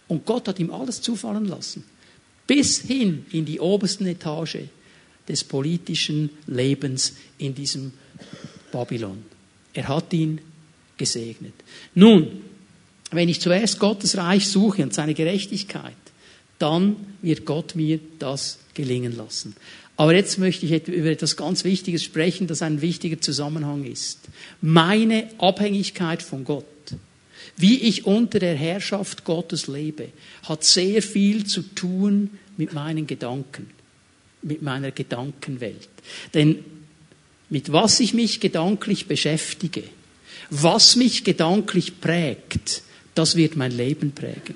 [0.08, 1.84] und Gott hat ihm alles zufallen lassen.
[2.46, 4.68] Bis hin in die obersten Etage
[5.28, 7.92] des politischen Lebens in diesem
[8.72, 9.22] Babylon.
[9.74, 10.40] Er hat ihn
[11.02, 11.54] gesegnet.
[11.96, 12.28] Nun,
[13.10, 15.96] wenn ich zuerst Gottes Reich suche und seine Gerechtigkeit,
[16.60, 19.56] dann wird Gott mir das gelingen lassen.
[19.96, 24.20] Aber jetzt möchte ich über etwas ganz Wichtiges sprechen, das ein wichtiger Zusammenhang ist.
[24.60, 26.64] Meine Abhängigkeit von Gott,
[27.56, 30.08] wie ich unter der Herrschaft Gottes lebe,
[30.44, 33.70] hat sehr viel zu tun mit meinen Gedanken,
[34.42, 35.88] mit meiner Gedankenwelt.
[36.32, 36.64] Denn
[37.50, 39.82] mit was ich mich gedanklich beschäftige,
[40.52, 42.82] was mich gedanklich prägt,
[43.14, 44.54] das wird mein Leben prägen.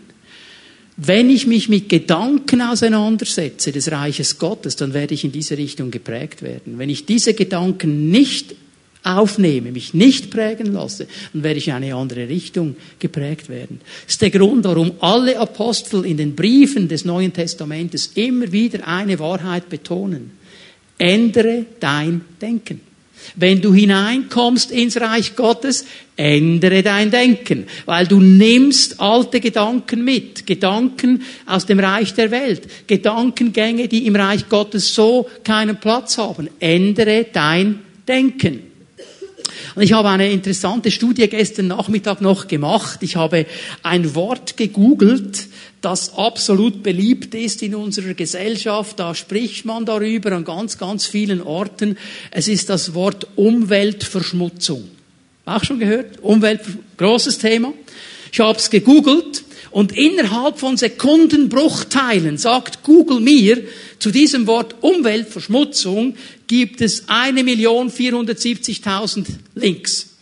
[0.99, 5.91] Wenn ich mich mit Gedanken auseinandersetze des Reiches Gottes, dann werde ich in diese Richtung
[5.91, 6.79] geprägt werden.
[6.79, 8.55] Wenn ich diese Gedanken nicht
[9.03, 13.81] aufnehme, mich nicht prägen lasse, dann werde ich in eine andere Richtung geprägt werden.
[14.05, 18.87] Das ist der Grund, warum alle Apostel in den Briefen des Neuen Testamentes immer wieder
[18.87, 20.33] eine Wahrheit betonen.
[20.99, 22.86] Ändere dein Denken.
[23.35, 25.85] Wenn du hineinkommst ins Reich Gottes,
[26.17, 32.63] ändere dein Denken, weil du nimmst alte Gedanken mit, Gedanken aus dem Reich der Welt,
[32.87, 36.49] Gedankengänge, die im Reich Gottes so keinen Platz haben.
[36.61, 38.66] Ändere dein Denken.
[39.77, 43.03] Und ich habe eine interessante Studie gestern Nachmittag noch gemacht.
[43.03, 43.45] Ich habe
[43.83, 45.49] ein Wort gegoogelt,
[45.83, 48.99] das absolut beliebt ist in unserer Gesellschaft.
[48.99, 51.99] Da spricht man darüber an ganz, ganz vielen Orten.
[52.31, 54.89] Es ist das Wort Umweltverschmutzung.
[55.45, 56.21] Auch schon gehört?
[56.23, 56.63] Umwelt,
[56.97, 57.75] großes Thema.
[58.33, 59.45] Ich habe es gegoogelt
[59.77, 63.63] und innerhalb von Sekundenbruchteilen sagt Google mir,
[63.99, 70.15] zu diesem Wort Umweltverschmutzung gibt es 1.470.000 Links.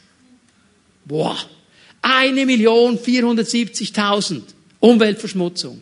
[1.04, 1.38] Boah.
[2.02, 4.42] 1.470.000.
[4.80, 5.80] Umweltverschmutzung.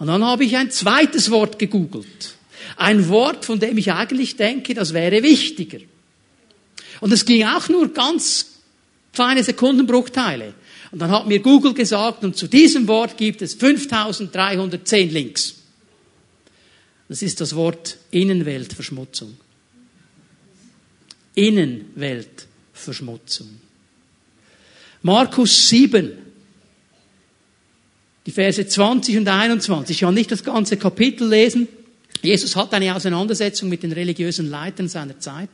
[0.00, 2.34] Und dann habe ich ein zweites Wort gegoogelt.
[2.76, 5.78] Ein Wort, von dem ich eigentlich denke, das wäre wichtiger.
[6.98, 8.46] Und es ging auch nur ganz
[9.12, 10.54] kleine Sekundenbruchteile.
[10.92, 15.56] Und dann hat mir Google gesagt, und zu diesem Wort gibt es 5310 Links.
[17.08, 19.36] Das ist das Wort Innenweltverschmutzung.
[21.34, 23.48] Innenweltverschmutzung.
[25.02, 26.12] Markus 7
[28.26, 29.96] die Verse 20 und 21.
[29.96, 31.68] Ich kann nicht das ganze Kapitel lesen.
[32.22, 35.48] Jesus hat eine Auseinandersetzung mit den religiösen Leitern seiner Zeit.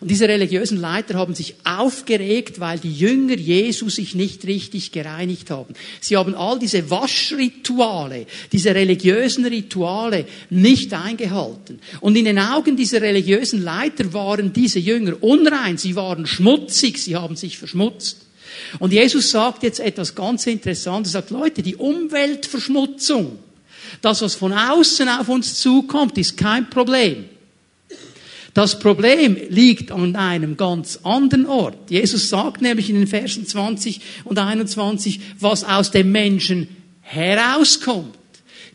[0.00, 5.50] Und diese religiösen Leiter haben sich aufgeregt, weil die Jünger Jesu sich nicht richtig gereinigt
[5.50, 5.74] haben.
[6.00, 11.80] Sie haben all diese Waschrituale, diese religiösen Rituale nicht eingehalten.
[12.00, 17.16] Und in den Augen dieser religiösen Leiter waren diese Jünger unrein, sie waren schmutzig, sie
[17.16, 18.26] haben sich verschmutzt.
[18.78, 21.14] Und Jesus sagt jetzt etwas ganz Interessantes.
[21.14, 23.38] Er sagt, Leute, die Umweltverschmutzung,
[24.00, 27.24] das, was von außen auf uns zukommt, ist kein Problem.
[28.56, 31.90] Das Problem liegt an einem ganz anderen Ort.
[31.90, 36.68] Jesus sagt nämlich in den Versen 20 und 21, was aus dem Menschen
[37.02, 38.16] herauskommt.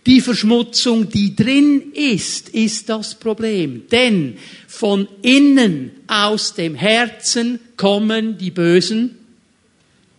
[0.05, 3.83] Die Verschmutzung, die drin ist, ist das Problem.
[3.91, 9.17] Denn von innen aus dem Herzen kommen die bösen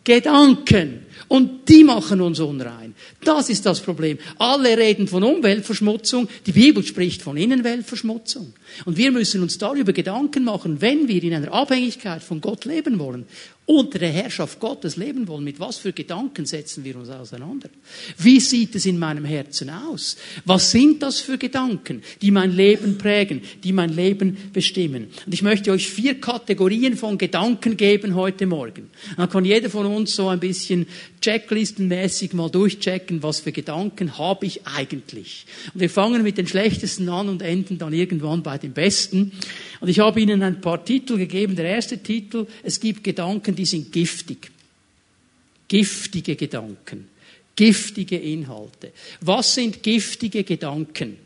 [0.03, 1.07] Gedanken.
[1.29, 2.82] Und die machen uns unrein.
[3.25, 4.19] Das ist das Problem.
[4.39, 6.29] Alle reden von Umweltverschmutzung.
[6.47, 8.53] Die Bibel spricht von Innenweltverschmutzung.
[8.85, 12.99] Und wir müssen uns darüber Gedanken machen, wenn wir in einer Abhängigkeit von Gott leben
[12.99, 13.27] wollen,
[13.65, 17.71] unter der Herrschaft Gottes leben wollen, mit was für Gedanken setzen wir uns auseinander?
[18.19, 20.17] Wie sieht es in meinem Herzen aus?
[20.45, 25.09] Was sind das für Gedanken, die mein Leben prägen, die mein Leben bestimmen?
[25.25, 28.91] Und ich möchte euch vier Kategorien von Gedanken geben heute Morgen.
[29.17, 30.87] Dann kann jeder von uns so ein bisschen
[31.21, 35.47] checklistenmäßig mal durchchecken, was für Gedanken habe ich eigentlich.
[35.73, 39.33] Und wir fangen mit den schlechtesten an und enden dann irgendwann bei den besten.
[39.81, 41.57] Und ich habe Ihnen ein paar Titel gegeben.
[41.57, 44.51] Der erste Titel, es gibt Gedanken, die sind giftig.
[45.69, 47.09] Giftige Gedanken.
[47.57, 48.93] Giftige Inhalte.
[49.21, 51.19] Was sind giftige Gedanken?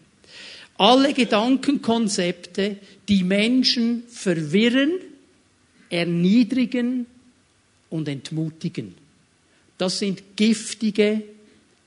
[0.78, 2.76] Alle Gedankenkonzepte,
[3.08, 4.92] die Menschen verwirren,
[5.88, 7.06] erniedrigen
[7.88, 8.94] und entmutigen.
[9.78, 11.22] Das sind giftige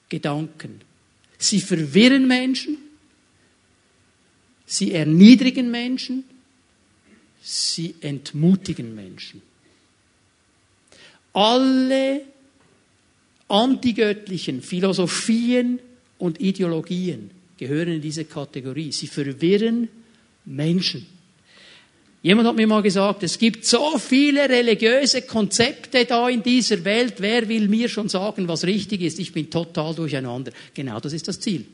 [0.10, 0.82] Gedanken.
[1.38, 2.78] Sie verwirren Menschen,
[4.70, 6.24] sie erniedrigen Menschen
[7.42, 9.42] sie entmutigen Menschen.
[11.34, 12.22] Alle
[13.48, 15.80] antigöttlichen Philosophien
[16.18, 18.92] und Ideologien gehören in diese Kategorie.
[18.92, 19.88] Sie verwirren
[20.46, 21.06] Menschen.
[22.22, 27.16] Jemand hat mir mal gesagt, es gibt so viele religiöse Konzepte da in dieser Welt.
[27.20, 29.20] Wer will mir schon sagen, was richtig ist?
[29.20, 30.52] Ich bin total durcheinander.
[30.74, 31.66] Genau das ist das Ziel.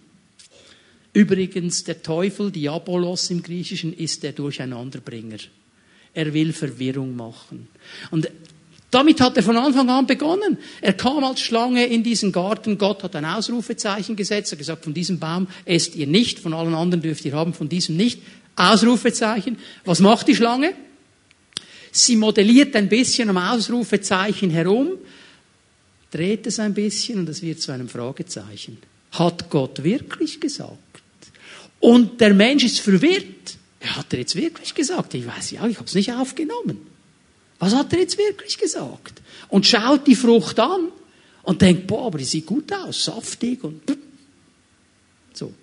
[1.16, 5.38] Übrigens, der Teufel, Diabolos im Griechischen, ist der Durcheinanderbringer.
[6.14, 7.70] Er will Verwirrung machen.
[8.12, 8.30] Und
[8.92, 10.58] Damit hat er von Anfang an begonnen.
[10.80, 12.78] Er kam als Schlange in diesen Garten.
[12.78, 14.52] Gott hat ein Ausrufezeichen gesetzt.
[14.52, 17.54] Er hat gesagt, von diesem Baum esst ihr nicht, von allen anderen dürft ihr haben,
[17.54, 18.22] von diesem nicht.
[18.56, 19.58] Ausrufezeichen.
[19.84, 20.74] Was macht die Schlange?
[21.92, 24.92] Sie modelliert ein bisschen am Ausrufezeichen herum,
[26.12, 28.78] dreht es ein bisschen und es wird zu einem Fragezeichen.
[29.12, 30.85] Hat Gott wirklich gesagt?
[31.80, 33.58] Und der Mensch ist verwirrt.
[33.80, 35.14] Er hat er jetzt wirklich gesagt?
[35.14, 36.88] Ich weiß ja, ich habe es nicht aufgenommen.
[37.60, 39.22] Was hat er jetzt wirklich gesagt?
[39.50, 40.90] Und schaut die Frucht an
[41.44, 43.82] und denkt, boah, aber die sieht gut aus, saftig und
[45.34, 45.54] so.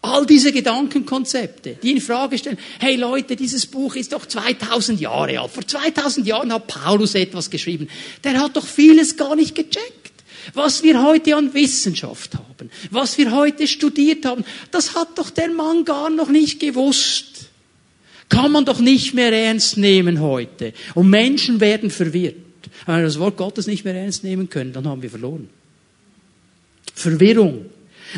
[0.00, 5.40] All diese Gedankenkonzepte, die in Frage stellen, hey Leute, dieses Buch ist doch 2000 Jahre
[5.40, 5.50] alt.
[5.50, 7.88] Vor 2000 Jahren hat Paulus etwas geschrieben.
[8.22, 10.12] Der hat doch vieles gar nicht gecheckt.
[10.54, 12.47] Was wir heute an Wissenschaft haben,
[12.90, 17.50] was wir heute studiert haben, das hat doch der Mann gar noch nicht gewusst.
[18.28, 20.74] Kann man doch nicht mehr ernst nehmen heute.
[20.94, 22.36] Und Menschen werden verwirrt.
[22.86, 25.48] Wenn wir das Wort Gottes nicht mehr ernst nehmen können, dann haben wir verloren.
[26.94, 27.66] Verwirrung.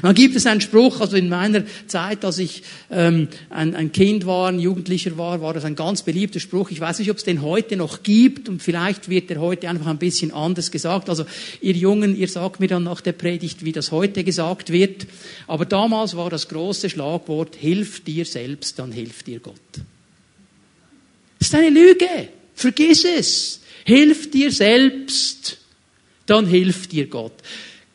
[0.03, 4.25] Dann gibt es einen Spruch, also in meiner Zeit, als ich ähm, ein, ein Kind
[4.25, 6.71] war, ein Jugendlicher war, war das ein ganz beliebter Spruch.
[6.71, 9.87] Ich weiß nicht, ob es den heute noch gibt und vielleicht wird der heute einfach
[9.87, 11.09] ein bisschen anders gesagt.
[11.09, 11.25] Also
[11.61, 15.07] ihr Jungen, ihr sagt mir dann nach der Predigt, wie das heute gesagt wird.
[15.47, 19.55] Aber damals war das große Schlagwort, hilf dir selbst, dann hilft dir Gott.
[21.39, 22.29] Das ist eine Lüge.
[22.55, 23.61] Vergiss es.
[23.85, 25.59] Hilf dir selbst,
[26.27, 27.33] dann hilft dir Gott.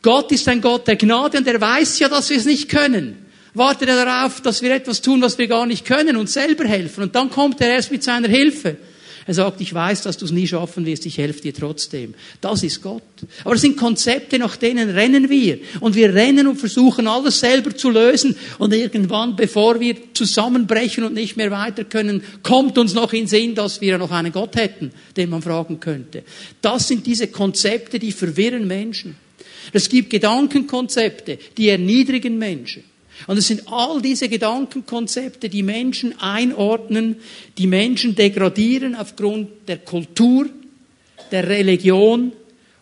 [0.05, 3.25] Gott ist ein Gott der Gnade und er weiß ja, dass wir es nicht können.
[3.55, 7.05] Wartet er darauf, dass wir etwas tun, was wir gar nicht können und selber helfen.
[7.05, 8.77] Und dann kommt er erst mit seiner Hilfe.
[9.25, 12.13] Er sagt, ich weiß, dass du es nie schaffen wirst, ich helfe dir trotzdem.
[12.39, 13.01] Das ist Gott.
[13.43, 15.57] Aber das sind Konzepte, nach denen rennen wir.
[15.79, 18.35] Und wir rennen und versuchen alles selber zu lösen.
[18.59, 23.55] Und irgendwann, bevor wir zusammenbrechen und nicht mehr weiter können, kommt uns noch in Sinn,
[23.55, 26.21] dass wir noch einen Gott hätten, den man fragen könnte.
[26.61, 29.24] Das sind diese Konzepte, die verwirren Menschen.
[29.73, 32.83] Es gibt Gedankenkonzepte, die erniedrigen Menschen.
[33.27, 37.17] Und es sind all diese Gedankenkonzepte, die Menschen einordnen,
[37.57, 40.47] die Menschen degradieren aufgrund der Kultur,
[41.31, 42.33] der Religion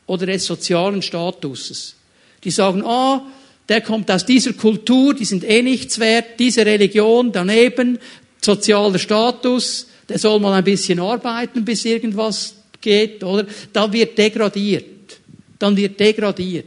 [0.05, 1.95] oder des sozialen Statuses.
[2.43, 3.25] Die sagen, ah,
[3.69, 7.99] der kommt aus dieser Kultur, die sind eh nichts wert, diese Religion daneben,
[8.41, 13.45] sozialer Status, der soll mal ein bisschen arbeiten, bis irgendwas geht, oder?
[13.71, 14.85] Da wird degradiert.
[15.63, 16.65] Dann wird degradiert.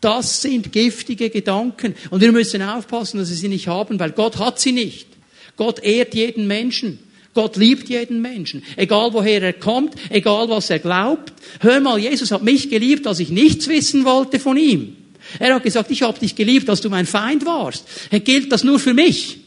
[0.00, 1.96] Das sind giftige Gedanken.
[2.10, 5.08] Und wir müssen aufpassen, dass wir sie nicht haben, weil Gott hat sie nicht.
[5.56, 7.00] Gott ehrt jeden Menschen.
[7.34, 8.62] Gott liebt jeden Menschen.
[8.76, 11.32] Egal woher er kommt, egal was er glaubt.
[11.58, 14.96] Hör mal, Jesus hat mich geliebt, als ich nichts wissen wollte von ihm.
[15.40, 17.84] Er hat gesagt, ich habe dich geliebt, als du mein Feind warst.
[18.12, 19.38] Gilt das nur für mich?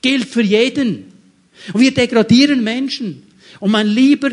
[0.00, 1.12] Gilt für jeden.
[1.72, 3.22] Und wir degradieren Menschen.
[3.60, 4.30] Und mein lieber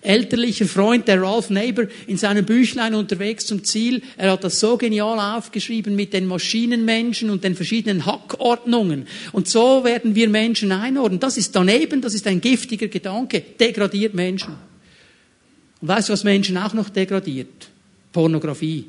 [0.00, 4.02] elterlicher Freund, der Ralph Neighbor, in seinem Büchlein unterwegs zum Ziel.
[4.16, 9.06] Er hat das so genial aufgeschrieben mit den Maschinenmenschen und den verschiedenen Hackordnungen.
[9.32, 11.20] Und so werden wir Menschen einordnen.
[11.20, 14.54] Das ist daneben, das ist ein giftiger Gedanke, degradiert Menschen.
[15.80, 17.68] Und weißt du, was Menschen auch noch degradiert?
[18.12, 18.86] Pornografie.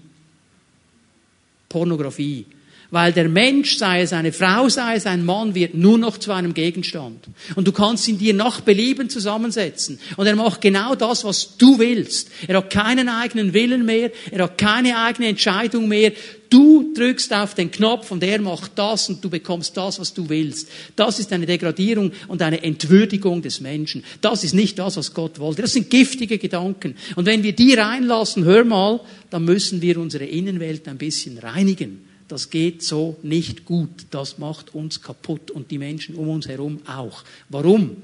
[1.67, 2.45] Pornografie.
[2.89, 6.31] Weil der Mensch, sei es eine Frau, sei es ein Mann, wird nur noch zu
[6.31, 7.27] einem Gegenstand.
[7.55, 9.99] Und du kannst ihn dir nach Belieben zusammensetzen.
[10.15, 12.29] Und er macht genau das, was du willst.
[12.47, 14.11] Er hat keinen eigenen Willen mehr.
[14.31, 16.13] Er hat keine eigene Entscheidung mehr.
[16.49, 20.29] Du drückst auf den Knopf und er macht das und du bekommst das, was du
[20.29, 20.69] willst.
[20.95, 24.01] Das ist eine Degradierung und eine Entwürdigung des Menschen.
[24.21, 25.61] Das ist nicht das, was Gott wollte.
[25.61, 26.95] Das sind giftige Gedanken.
[27.17, 32.06] Und wenn wir die reinlassen, hör mal, dann müssen wir unsere Innenwelt ein bisschen reinigen
[32.27, 34.07] das geht so nicht gut.
[34.11, 37.23] Das macht uns kaputt und die Menschen um uns herum auch.
[37.49, 37.97] Warum?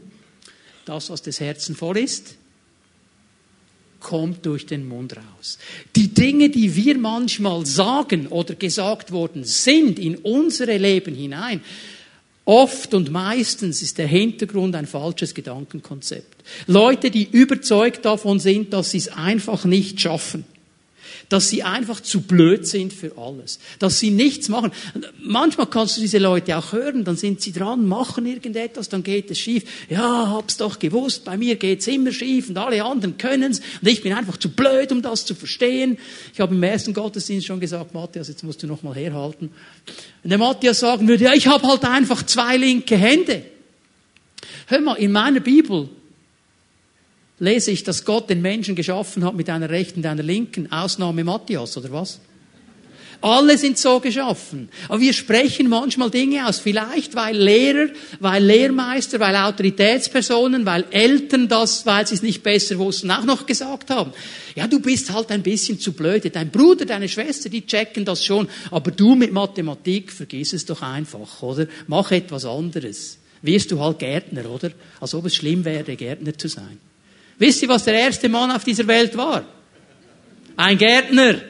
[0.85, 2.35] Das, was des Herzen voll ist,
[3.99, 5.57] kommt durch den Mund raus.
[5.95, 11.61] Die Dinge, die wir manchmal sagen oder gesagt worden sind in unsere Leben hinein,
[12.45, 16.43] Oft und meistens ist der Hintergrund ein falsches Gedankenkonzept.
[16.67, 20.43] Leute, die überzeugt davon sind, dass sie es einfach nicht schaffen
[21.29, 24.71] dass sie einfach zu blöd sind für alles, dass sie nichts machen.
[25.19, 29.31] Manchmal kannst du diese Leute auch hören, dann sind sie dran, machen irgendetwas, dann geht
[29.31, 29.63] es schief.
[29.89, 34.01] Ja, hab's doch gewusst, bei mir geht's immer schief und alle anderen können's und ich
[34.01, 35.97] bin einfach zu blöd, um das zu verstehen.
[36.33, 39.51] Ich habe im ersten Gottesdienst schon gesagt, Matthias, jetzt musst du noch mal herhalten.
[40.21, 43.43] Wenn der Matthias sagen würde, ja, ich habe halt einfach zwei linke Hände.
[44.67, 45.89] Hör mal, in meiner Bibel
[47.39, 50.71] lese ich, dass Gott den Menschen geschaffen hat mit einer rechten und einer linken.
[50.71, 52.19] Ausnahme Matthias, oder was?
[53.23, 54.67] Alle sind so geschaffen.
[54.89, 56.59] Aber wir sprechen manchmal Dinge aus.
[56.59, 57.87] Vielleicht weil Lehrer,
[58.19, 63.45] weil Lehrmeister, weil Autoritätspersonen, weil Eltern das, weil sie es nicht besser wussten, auch noch
[63.45, 64.11] gesagt haben.
[64.55, 66.31] Ja, du bist halt ein bisschen zu blöde.
[66.31, 68.49] Dein Bruder, deine Schwester, die checken das schon.
[68.71, 71.67] Aber du mit Mathematik, vergiss es doch einfach, oder?
[71.87, 73.19] Mach etwas anderes.
[73.41, 74.71] Wirst du halt Gärtner, oder?
[74.99, 76.77] Als ob es schlimm wäre, Gärtner zu sein.
[77.43, 79.45] Wisst ihr, was der erste Mann auf dieser Welt war?
[80.55, 81.41] Ein Gärtner.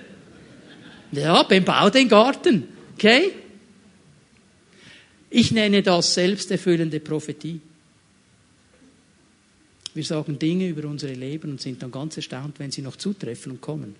[1.11, 2.67] Ja, bau den Garten.
[2.95, 3.31] Okay?
[5.29, 7.61] Ich nenne das selbsterfüllende Prophetie.
[9.93, 13.51] Wir sagen Dinge über unsere Leben und sind dann ganz erstaunt, wenn sie noch zutreffen
[13.51, 13.95] und kommen.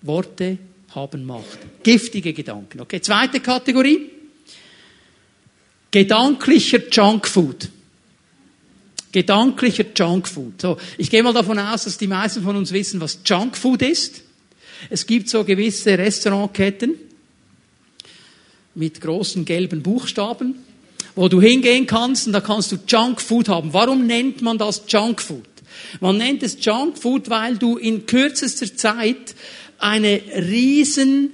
[0.00, 0.56] Worte
[0.94, 1.58] haben Macht.
[1.82, 2.80] Giftige Gedanken.
[2.80, 4.08] Okay, zweite Kategorie.
[5.90, 7.68] Gedanklicher Junkfood.
[9.16, 10.60] Gedanklicher Junkfood.
[10.60, 14.20] So, ich gehe mal davon aus, dass die meisten von uns wissen, was Junkfood ist.
[14.90, 16.96] Es gibt so gewisse Restaurantketten
[18.74, 20.56] mit großen gelben Buchstaben,
[21.14, 23.72] wo du hingehen kannst und da kannst du Junkfood haben.
[23.72, 25.48] Warum nennt man das Junkfood?
[26.00, 29.34] Man nennt es Junkfood, weil du in kürzester Zeit
[29.78, 31.32] eine riesen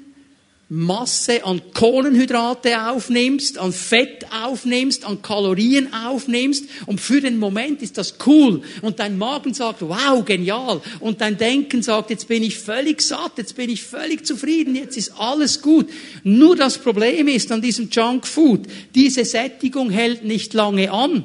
[0.75, 7.99] Masse an Kohlenhydrate aufnimmst, an Fett aufnimmst, an Kalorien aufnimmst und für den Moment ist
[7.99, 12.59] das cool und dein Magen sagt, wow, genial und dein Denken sagt, jetzt bin ich
[12.59, 15.91] völlig satt, jetzt bin ich völlig zufrieden, jetzt ist alles gut.
[16.25, 18.63] Nur das Problem ist an diesem Junkfood,
[18.95, 21.25] diese Sättigung hält nicht lange an.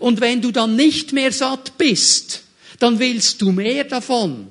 [0.00, 2.42] Und wenn du dann nicht mehr satt bist,
[2.78, 4.48] dann willst du mehr davon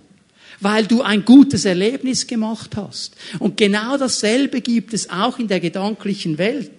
[0.61, 3.15] weil du ein gutes Erlebnis gemacht hast.
[3.39, 6.71] Und genau dasselbe gibt es auch in der gedanklichen Welt.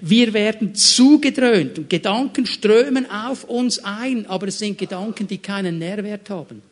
[0.00, 5.78] Wir werden zugedröhnt und Gedanken strömen auf uns ein, aber es sind Gedanken, die keinen
[5.78, 6.62] Nährwert haben.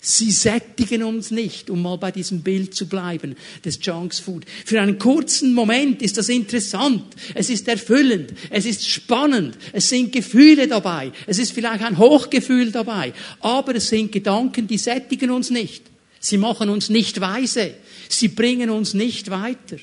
[0.00, 3.34] Sie sättigen uns nicht, um mal bei diesem Bild zu bleiben,
[3.64, 4.44] des Junks Food.
[4.64, 10.12] Für einen kurzen Moment ist das interessant, es ist erfüllend, es ist spannend, es sind
[10.12, 15.50] Gefühle dabei, es ist vielleicht ein Hochgefühl dabei, aber es sind Gedanken, die sättigen uns
[15.50, 15.82] nicht.
[16.20, 17.74] Sie machen uns nicht weise,
[18.08, 19.78] sie bringen uns nicht weiter.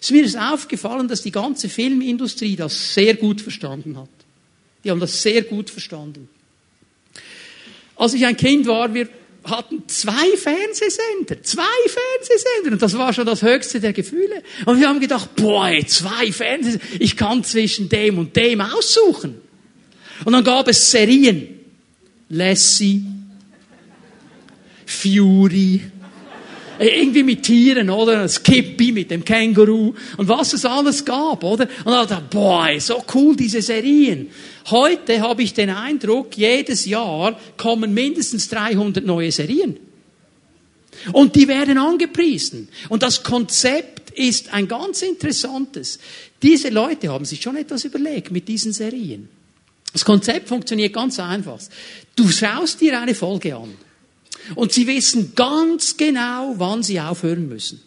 [0.00, 4.08] Es mir ist aufgefallen, dass die ganze Filmindustrie das sehr gut verstanden hat.
[4.82, 6.30] Die haben das sehr gut verstanden.
[7.96, 9.08] Als ich ein Kind war, wir
[9.44, 12.72] hatten zwei Fernsehsender, zwei Fernsehsender.
[12.72, 14.42] Und das war schon das höchste der Gefühle.
[14.66, 19.40] Und wir haben gedacht, boah, zwei Fernsehsender, ich kann zwischen dem und dem aussuchen.
[20.24, 21.60] Und dann gab es Serien.
[22.28, 23.02] Lassie,
[24.86, 25.80] Fury,
[26.80, 28.26] irgendwie mit Tieren, oder?
[28.26, 31.68] Skippy mit dem Känguru und was es alles gab, oder?
[31.84, 34.30] Und dann dachte boah, so cool diese Serien.
[34.70, 39.76] Heute habe ich den Eindruck, jedes Jahr kommen mindestens 300 neue Serien.
[41.12, 42.68] Und die werden angepriesen.
[42.88, 45.98] Und das Konzept ist ein ganz interessantes.
[46.42, 49.28] Diese Leute haben sich schon etwas überlegt mit diesen Serien.
[49.92, 51.60] Das Konzept funktioniert ganz einfach.
[52.16, 53.74] Du schaust dir eine Folge an.
[54.54, 57.80] Und sie wissen ganz genau, wann sie aufhören müssen.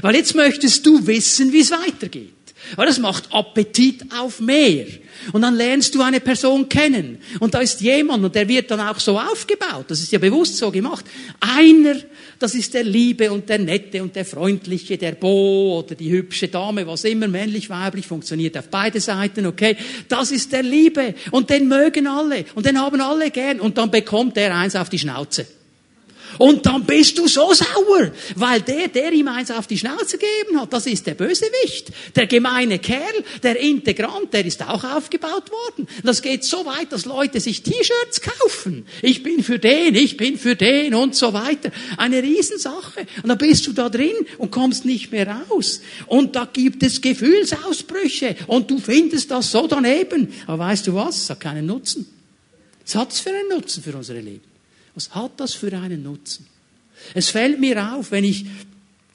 [0.00, 2.32] Weil jetzt möchtest du wissen, wie es weitergeht.
[2.74, 4.86] Weil das macht Appetit auf mehr.
[5.32, 7.18] Und dann lernst du eine Person kennen.
[7.38, 9.86] Und da ist jemand, und der wird dann auch so aufgebaut.
[9.88, 11.04] Das ist ja bewusst so gemacht.
[11.40, 11.96] Einer,
[12.38, 16.48] das ist der Liebe und der Nette und der Freundliche, der Bo oder die hübsche
[16.48, 19.76] Dame, was immer männlich, weiblich, funktioniert auf beide Seiten, okay?
[20.08, 21.14] Das ist der Liebe.
[21.30, 22.44] Und den mögen alle.
[22.54, 23.60] Und den haben alle gern.
[23.60, 25.46] Und dann bekommt er eins auf die Schnauze.
[26.38, 30.60] Und dann bist du so sauer, weil der, der ihm eins auf die Schnauze gegeben
[30.60, 31.92] hat, das ist der Bösewicht.
[32.14, 35.88] Der gemeine Kerl, der Integrant, der ist auch aufgebaut worden.
[36.02, 38.86] Das geht so weit, dass Leute sich T-Shirts kaufen.
[39.02, 41.70] Ich bin für den, ich bin für den und so weiter.
[41.96, 43.06] Eine Riesensache.
[43.22, 45.80] Und dann bist du da drin und kommst nicht mehr raus.
[46.06, 50.32] Und da gibt es Gefühlsausbrüche und du findest das so daneben.
[50.46, 51.22] Aber weißt du was?
[51.22, 52.06] Es hat keinen Nutzen.
[52.84, 54.55] Es hat für einen Nutzen für unsere Leben.
[54.96, 56.46] Was hat das für einen Nutzen?
[57.14, 58.46] Es fällt mir auf, wenn ich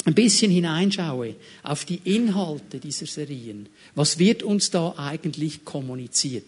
[0.06, 3.68] ein bisschen hineinschaue auf die Inhalte dieser Serien.
[3.96, 6.46] Was wird uns da eigentlich kommuniziert?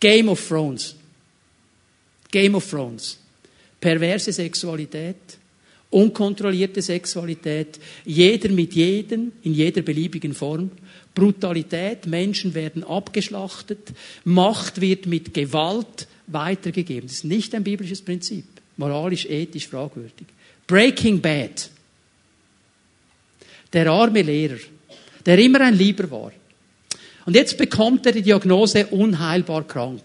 [0.00, 0.96] Game of Thrones.
[2.30, 3.18] Game of Thrones.
[3.80, 5.16] Perverse Sexualität,
[5.90, 10.70] unkontrollierte Sexualität, jeder mit jedem, in jeder beliebigen Form,
[11.14, 13.90] Brutalität, Menschen werden abgeschlachtet,
[14.24, 17.08] Macht wird mit Gewalt weitergegeben.
[17.08, 18.44] Das ist nicht ein biblisches Prinzip.
[18.76, 20.26] Moralisch, ethisch fragwürdig.
[20.66, 21.68] Breaking Bad.
[23.72, 24.58] Der arme Lehrer,
[25.26, 26.32] der immer ein Lieber war.
[27.26, 30.02] Und jetzt bekommt er die Diagnose unheilbar krank.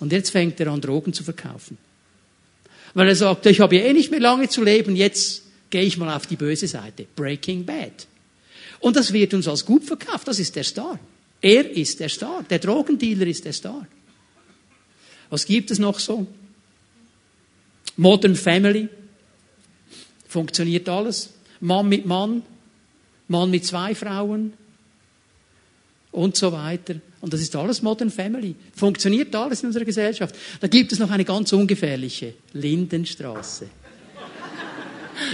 [0.00, 1.78] Und jetzt fängt er an, Drogen zu verkaufen.
[2.94, 5.96] Weil er sagt, ich habe ja eh nicht mehr lange zu leben, jetzt gehe ich
[5.96, 7.06] mal auf die böse Seite.
[7.16, 8.06] Breaking Bad.
[8.84, 10.28] Und das wird uns als gut verkauft.
[10.28, 11.00] Das ist der Star.
[11.40, 12.42] Er ist der Star.
[12.42, 13.86] Der Drogendealer ist der Star.
[15.30, 16.26] Was gibt es noch so?
[17.96, 18.90] Modern Family.
[20.28, 21.30] Funktioniert alles.
[21.60, 22.42] Mann mit Mann.
[23.26, 24.52] Mann mit zwei Frauen.
[26.12, 26.96] Und so weiter.
[27.22, 28.54] Und das ist alles Modern Family.
[28.76, 30.34] Funktioniert alles in unserer Gesellschaft.
[30.60, 32.34] Da gibt es noch eine ganz ungefährliche.
[32.52, 33.66] Lindenstraße.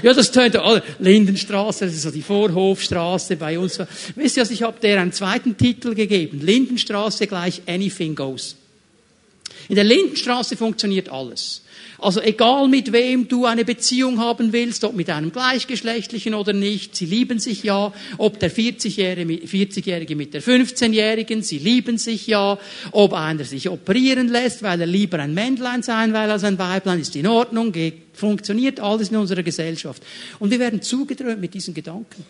[0.02, 0.82] Ja, das tönt alle.
[0.98, 3.78] Lindenstraße, das ist so die Vorhofstraße bei uns.
[4.16, 6.40] Wisst ihr, ich habe der einen zweiten Titel gegeben.
[6.40, 8.56] Lindenstraße gleich Anything Goes.
[9.68, 11.62] In der Lindenstraße funktioniert alles.
[12.00, 16.96] Also egal mit wem du eine Beziehung haben willst, ob mit einem Gleichgeschlechtlichen oder nicht,
[16.96, 22.58] sie lieben sich ja, ob der 40-Jährige 40 mit der 15-Jährigen, sie lieben sich ja,
[22.92, 27.00] ob einer sich operieren lässt, weil er lieber ein Männlein sein will als ein Weiblein,
[27.00, 27.72] ist in Ordnung,
[28.14, 30.02] funktioniert alles in unserer Gesellschaft.
[30.38, 32.24] Und wir werden zugedröhnt mit diesen Gedanken.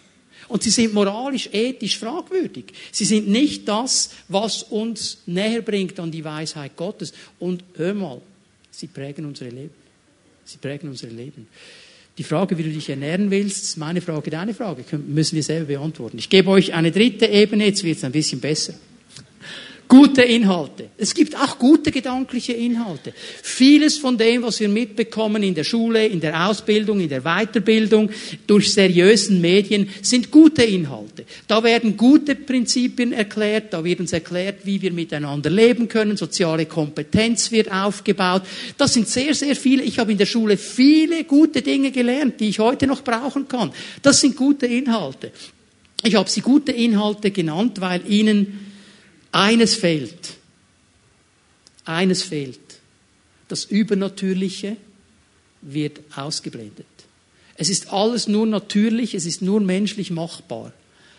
[0.48, 2.64] Und sie sind moralisch, ethisch fragwürdig.
[2.90, 7.12] Sie sind nicht das, was uns näher bringt an die Weisheit Gottes.
[7.38, 8.20] Und hör mal,
[8.70, 9.74] Sie prägen unsere Leben.
[10.44, 11.46] Sie prägen unsere Leben.
[12.18, 15.66] Die Frage, wie du dich ernähren willst, ist meine Frage, deine Frage, müssen wir selber
[15.66, 16.18] beantworten.
[16.18, 18.74] Ich gebe euch eine dritte Ebene, jetzt wird es ein bisschen besser.
[19.90, 20.90] Gute Inhalte.
[20.98, 23.12] Es gibt auch gute gedankliche Inhalte.
[23.42, 28.08] Vieles von dem, was wir mitbekommen in der Schule, in der Ausbildung, in der Weiterbildung,
[28.46, 31.24] durch seriösen Medien, sind gute Inhalte.
[31.48, 36.66] Da werden gute Prinzipien erklärt, da wird uns erklärt, wie wir miteinander leben können, soziale
[36.66, 38.42] Kompetenz wird aufgebaut.
[38.78, 39.82] Das sind sehr, sehr viele.
[39.82, 43.72] Ich habe in der Schule viele gute Dinge gelernt, die ich heute noch brauchen kann.
[44.02, 45.32] Das sind gute Inhalte.
[46.04, 48.69] Ich habe sie gute Inhalte genannt, weil ihnen
[49.32, 50.36] eines fehlt.
[51.84, 52.58] Eines fehlt.
[53.48, 54.76] Das Übernatürliche
[55.62, 56.86] wird ausgeblendet.
[57.56, 60.72] Es ist alles nur natürlich, es ist nur menschlich machbar.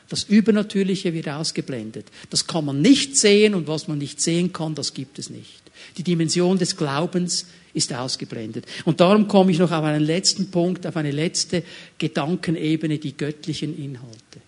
[0.10, 2.06] Das Übernatürliche wird ausgeblendet.
[2.30, 5.62] Das kann man nicht sehen und was man nicht sehen kann, das gibt es nicht.
[5.98, 8.66] Die Dimension des Glaubens ist ausgeblendet.
[8.86, 11.64] Und darum komme ich noch auf einen letzten Punkt, auf eine letzte
[11.98, 14.42] Gedankenebene, die göttlichen Inhalte.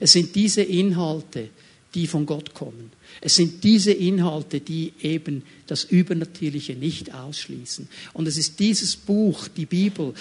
[0.00, 1.48] Es sind diese Inhalte,
[1.94, 2.90] die von Gott kommen.
[3.20, 7.88] Es sind diese Inhalte, die eben das Übernatürliche nicht ausschließen.
[8.12, 10.14] Und es ist dieses Buch, die Bibel,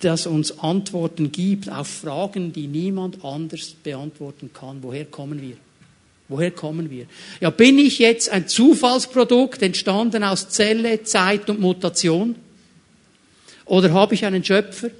[0.00, 4.82] das uns Antworten gibt auf Fragen, die niemand anders beantworten kann.
[4.82, 5.56] Woher kommen wir?
[6.28, 7.06] Woher kommen wir?
[7.40, 12.34] Ja, bin ich jetzt ein Zufallsprodukt, entstanden aus Zelle, Zeit und Mutation?
[13.64, 14.90] Oder habe ich einen Schöpfer,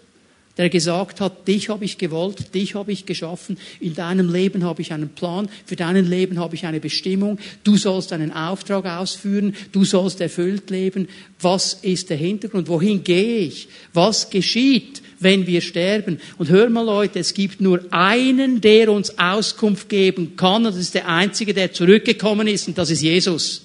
[0.56, 4.80] der gesagt hat, dich habe ich gewollt, dich habe ich geschaffen, in deinem Leben habe
[4.80, 9.54] ich einen Plan, für dein Leben habe ich eine Bestimmung, du sollst einen Auftrag ausführen,
[9.72, 11.08] du sollst erfüllt leben.
[11.40, 12.68] Was ist der Hintergrund?
[12.68, 13.68] Wohin gehe ich?
[13.92, 16.20] Was geschieht, wenn wir sterben?
[16.38, 20.76] Und hör mal Leute, es gibt nur einen, der uns Auskunft geben kann, und das
[20.76, 23.62] ist der Einzige, der zurückgekommen ist, und das ist Jesus.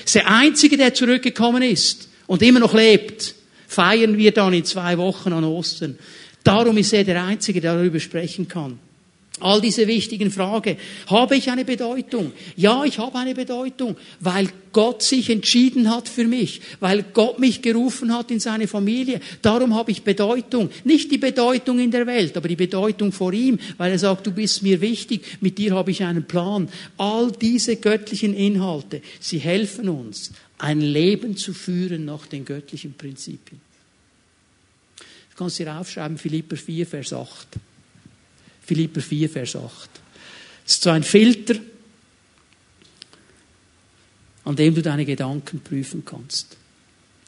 [0.00, 3.34] Das ist der Einzige, der zurückgekommen ist und immer noch lebt.
[3.68, 5.98] Feiern wir dann in zwei Wochen an Ostern.
[6.46, 8.78] Darum ist er der Einzige, der darüber sprechen kann.
[9.40, 10.76] All diese wichtigen Fragen.
[11.08, 12.30] Habe ich eine Bedeutung?
[12.56, 17.62] Ja, ich habe eine Bedeutung, weil Gott sich entschieden hat für mich, weil Gott mich
[17.62, 19.20] gerufen hat in seine Familie.
[19.42, 20.70] Darum habe ich Bedeutung.
[20.84, 24.30] Nicht die Bedeutung in der Welt, aber die Bedeutung vor ihm, weil er sagt, du
[24.30, 26.68] bist mir wichtig, mit dir habe ich einen Plan.
[26.96, 33.65] All diese göttlichen Inhalte, sie helfen uns, ein Leben zu führen nach den göttlichen Prinzipien.
[35.36, 37.46] Du kannst dir aufschreiben, Philipper 4, Vers 8.
[38.62, 39.90] Philipper 4, Vers 8.
[40.64, 41.56] Das ist so ein Filter,
[44.44, 46.56] an dem du deine Gedanken prüfen kannst.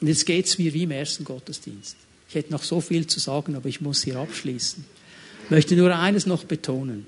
[0.01, 1.97] Und jetzt geht es mir wie im ersten Gottesdienst.
[2.31, 4.87] Ich hätte noch so viel zu sagen, aber ich muss hier abschließen.
[5.45, 7.07] Ich möchte nur eines noch betonen.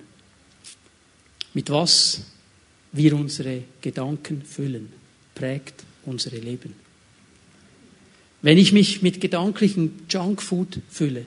[1.55, 2.21] Mit was
[2.93, 4.93] wir unsere Gedanken füllen,
[5.35, 6.90] prägt unsere Leben.
[8.43, 11.27] Wenn ich mich mit gedanklichem Junkfood fülle,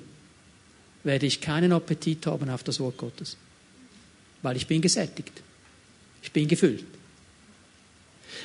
[1.03, 3.38] werde ich keinen Appetit haben auf das Wort Gottes.
[4.41, 5.32] Weil ich bin gesättigt.
[6.22, 6.86] Ich bin gefüllt.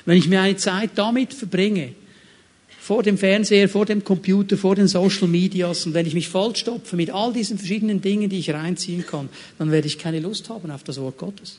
[0.05, 1.95] Wenn ich mir eine Zeit damit verbringe,
[2.81, 6.97] vor dem Fernseher, vor dem Computer, vor den Social Medias und wenn ich mich vollstopfe
[6.97, 10.71] mit all diesen verschiedenen Dingen, die ich reinziehen kann, dann werde ich keine Lust haben
[10.71, 11.59] auf das Wort Gottes.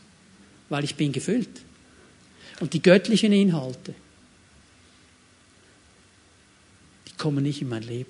[0.70, 1.50] Weil ich bin gefüllt.
[2.60, 3.94] Und die göttlichen Inhalte,
[7.20, 8.10] kommen nicht in mein Leben.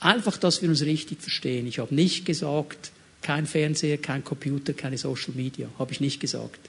[0.00, 1.66] Einfach, dass wir uns richtig verstehen.
[1.66, 2.92] Ich habe nicht gesagt,
[3.22, 5.68] kein Fernseher, kein Computer, keine Social Media.
[5.78, 6.60] Habe ich nicht gesagt.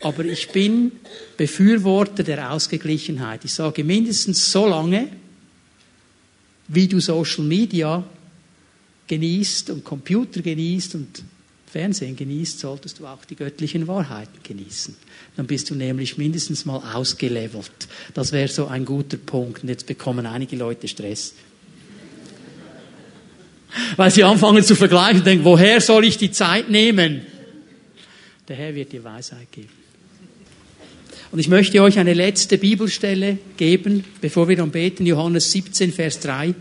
[0.00, 0.92] Aber ich bin
[1.36, 3.44] Befürworter der Ausgeglichenheit.
[3.44, 5.08] Ich sage mindestens so lange,
[6.68, 8.04] wie du Social Media
[9.06, 11.24] genießt und Computer genießt und
[11.70, 14.96] Fernsehen genießt, solltest du auch die göttlichen Wahrheiten genießen.
[15.36, 17.88] Dann bist du nämlich mindestens mal ausgelevelt.
[18.14, 19.62] Das wäre so ein guter Punkt.
[19.62, 21.34] Und jetzt bekommen einige Leute Stress.
[23.96, 27.26] Weil sie anfangen zu vergleichen und denken, woher soll ich die Zeit nehmen?
[28.48, 29.68] Der Herr wird dir Weisheit geben.
[31.30, 35.04] Und ich möchte euch eine letzte Bibelstelle geben, bevor wir dann beten.
[35.04, 36.54] Johannes 17, Vers 3.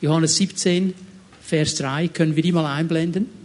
[0.00, 0.94] Johannes 17,
[1.42, 2.08] Vers 3.
[2.08, 3.35] Können wir die mal einblenden?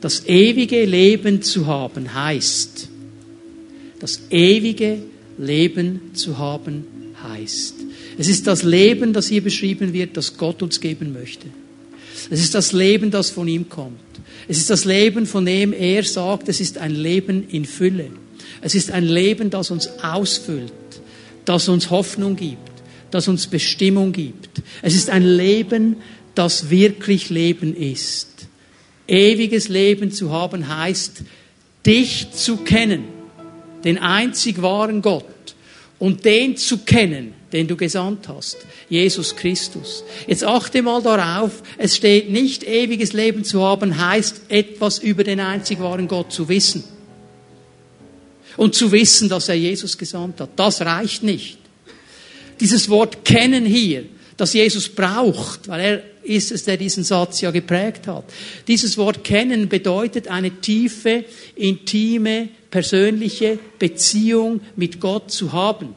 [0.00, 2.88] Das ewige Leben zu haben heißt,
[3.98, 4.98] das ewige
[5.38, 6.84] Leben zu haben
[7.22, 7.74] heißt.
[8.16, 11.48] Es ist das Leben, das hier beschrieben wird, das Gott uns geben möchte.
[12.30, 13.98] Es ist das Leben, das von ihm kommt.
[14.46, 18.10] Es ist das Leben, von dem er sagt, es ist ein Leben in Fülle.
[18.60, 20.72] Es ist ein Leben, das uns ausfüllt,
[21.44, 22.58] das uns Hoffnung gibt,
[23.10, 24.62] das uns Bestimmung gibt.
[24.82, 25.96] Es ist ein Leben,
[26.34, 28.28] das wirklich Leben ist.
[29.08, 31.22] Ewiges Leben zu haben heißt,
[31.86, 33.04] dich zu kennen,
[33.82, 35.24] den einzig wahren Gott
[35.98, 38.58] und den zu kennen, den du gesandt hast,
[38.90, 40.04] Jesus Christus.
[40.26, 45.40] Jetzt achte mal darauf, es steht nicht, ewiges Leben zu haben heißt, etwas über den
[45.40, 46.84] einzig wahren Gott zu wissen.
[48.58, 50.50] Und zu wissen, dass er Jesus gesandt hat.
[50.56, 51.58] Das reicht nicht.
[52.60, 54.04] Dieses Wort kennen hier,
[54.38, 58.24] das Jesus braucht, weil er ist es, der diesen Satz ja geprägt hat.
[58.68, 61.24] Dieses Wort kennen bedeutet eine tiefe,
[61.56, 65.94] intime, persönliche Beziehung mit Gott zu haben.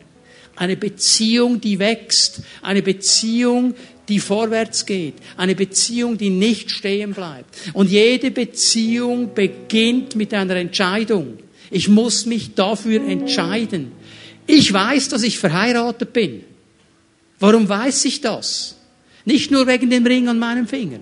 [0.56, 2.42] Eine Beziehung, die wächst.
[2.62, 3.76] Eine Beziehung,
[4.10, 5.16] die vorwärts geht.
[5.38, 7.56] Eine Beziehung, die nicht stehen bleibt.
[7.74, 11.38] Und jede Beziehung beginnt mit einer Entscheidung.
[11.70, 13.92] Ich muss mich dafür entscheiden.
[14.48, 16.44] Ich weiß, dass ich verheiratet bin.
[17.42, 18.76] Warum weiß ich das?
[19.26, 21.00] Nicht nur wegen dem Ring an meinem Finger.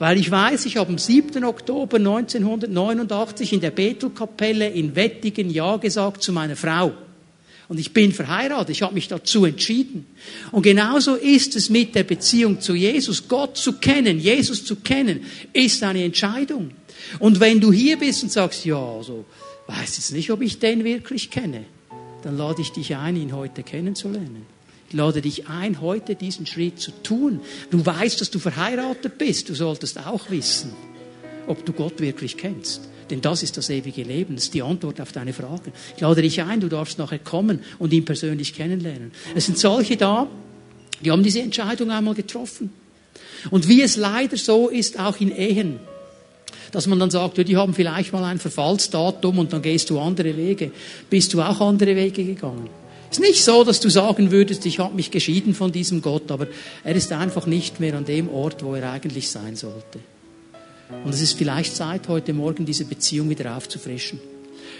[0.00, 1.44] Weil ich weiß, ich habe am 7.
[1.44, 6.92] Oktober 1989 in der Bethelkapelle in Wettigen Ja gesagt zu meiner Frau.
[7.68, 10.06] Und ich bin verheiratet, ich habe mich dazu entschieden.
[10.50, 13.28] Und genauso ist es mit der Beziehung zu Jesus.
[13.28, 16.72] Gott zu kennen, Jesus zu kennen, ist eine Entscheidung.
[17.20, 19.24] Und wenn du hier bist und sagst, ja, also,
[19.68, 21.64] weiß jetzt nicht, ob ich den wirklich kenne,
[22.24, 24.55] dann lade ich dich ein, ihn heute kennenzulernen.
[24.88, 27.40] Ich lade dich ein, heute diesen Schritt zu tun.
[27.70, 29.48] Du weißt, dass du verheiratet bist.
[29.48, 30.72] Du solltest auch wissen,
[31.46, 32.88] ob du Gott wirklich kennst.
[33.10, 34.34] Denn das ist das ewige Leben.
[34.34, 35.72] Das ist die Antwort auf deine Fragen.
[35.94, 39.12] Ich lade dich ein, du darfst nachher kommen und ihn persönlich kennenlernen.
[39.34, 40.28] Es sind solche da,
[41.00, 42.70] die haben diese Entscheidung einmal getroffen.
[43.50, 45.78] Und wie es leider so ist, auch in Ehen,
[46.72, 50.00] dass man dann sagt, ja, die haben vielleicht mal ein Verfallsdatum und dann gehst du
[50.00, 50.72] andere Wege.
[51.08, 52.68] Bist du auch andere Wege gegangen?
[53.10, 56.30] Es ist nicht so, dass du sagen würdest, ich habe mich geschieden von diesem Gott,
[56.30, 56.48] aber
[56.82, 60.00] er ist einfach nicht mehr an dem Ort, wo er eigentlich sein sollte.
[61.04, 64.20] Und es ist vielleicht Zeit, heute Morgen diese Beziehung wieder aufzufrischen.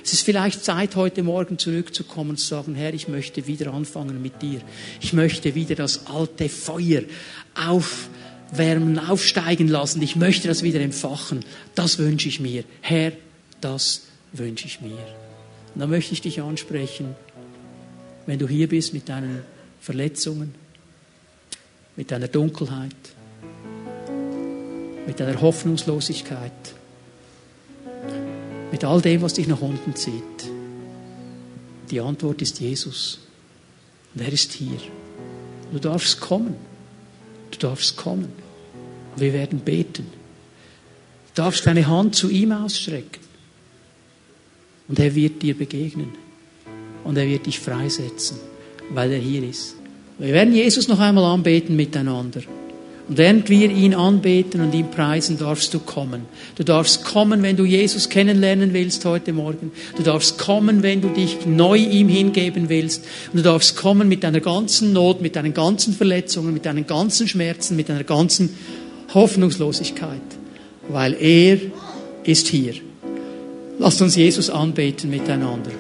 [0.04, 4.22] Es ist vielleicht Zeit, heute Morgen zurückzukommen und zu sagen, Herr, ich möchte wieder anfangen
[4.22, 4.60] mit dir.
[5.00, 7.02] Ich möchte wieder das alte Feuer
[7.54, 10.02] aufwärmen, aufsteigen lassen.
[10.02, 11.44] Ich möchte das wieder entfachen.
[11.74, 12.64] Das wünsche ich mir.
[12.80, 13.12] Herr,
[13.60, 14.02] das
[14.32, 14.98] wünsche ich mir.
[15.74, 17.16] Und da möchte ich dich ansprechen
[18.26, 19.42] wenn du hier bist mit deinen
[19.80, 20.54] Verletzungen,
[21.94, 22.94] mit deiner Dunkelheit,
[25.06, 26.52] mit deiner Hoffnungslosigkeit,
[28.72, 30.50] mit all dem, was dich nach unten zieht.
[31.90, 33.20] Die Antwort ist Jesus.
[34.14, 34.78] Und er ist hier.
[35.72, 36.56] Du darfst kommen.
[37.52, 38.32] Du darfst kommen.
[39.16, 40.06] Wir werden beten.
[41.28, 43.24] Du darfst deine Hand zu ihm ausstrecken.
[44.88, 46.25] Und er wird dir begegnen
[47.06, 48.36] und er wird dich freisetzen,
[48.90, 49.76] weil er hier ist.
[50.18, 52.40] Wir werden Jesus noch einmal anbeten miteinander.
[53.08, 56.22] Und während wir ihn anbeten und ihn preisen, darfst du kommen.
[56.56, 59.70] Du darfst kommen, wenn du Jesus kennenlernen willst heute Morgen.
[59.96, 63.04] Du darfst kommen, wenn du dich neu ihm hingeben willst.
[63.32, 67.28] Und du darfst kommen mit deiner ganzen Not, mit deinen ganzen Verletzungen, mit deinen ganzen
[67.28, 68.50] Schmerzen, mit deiner ganzen
[69.14, 70.20] Hoffnungslosigkeit.
[70.88, 71.58] Weil er
[72.24, 72.74] ist hier.
[73.78, 75.70] Lasst uns Jesus anbeten miteinander.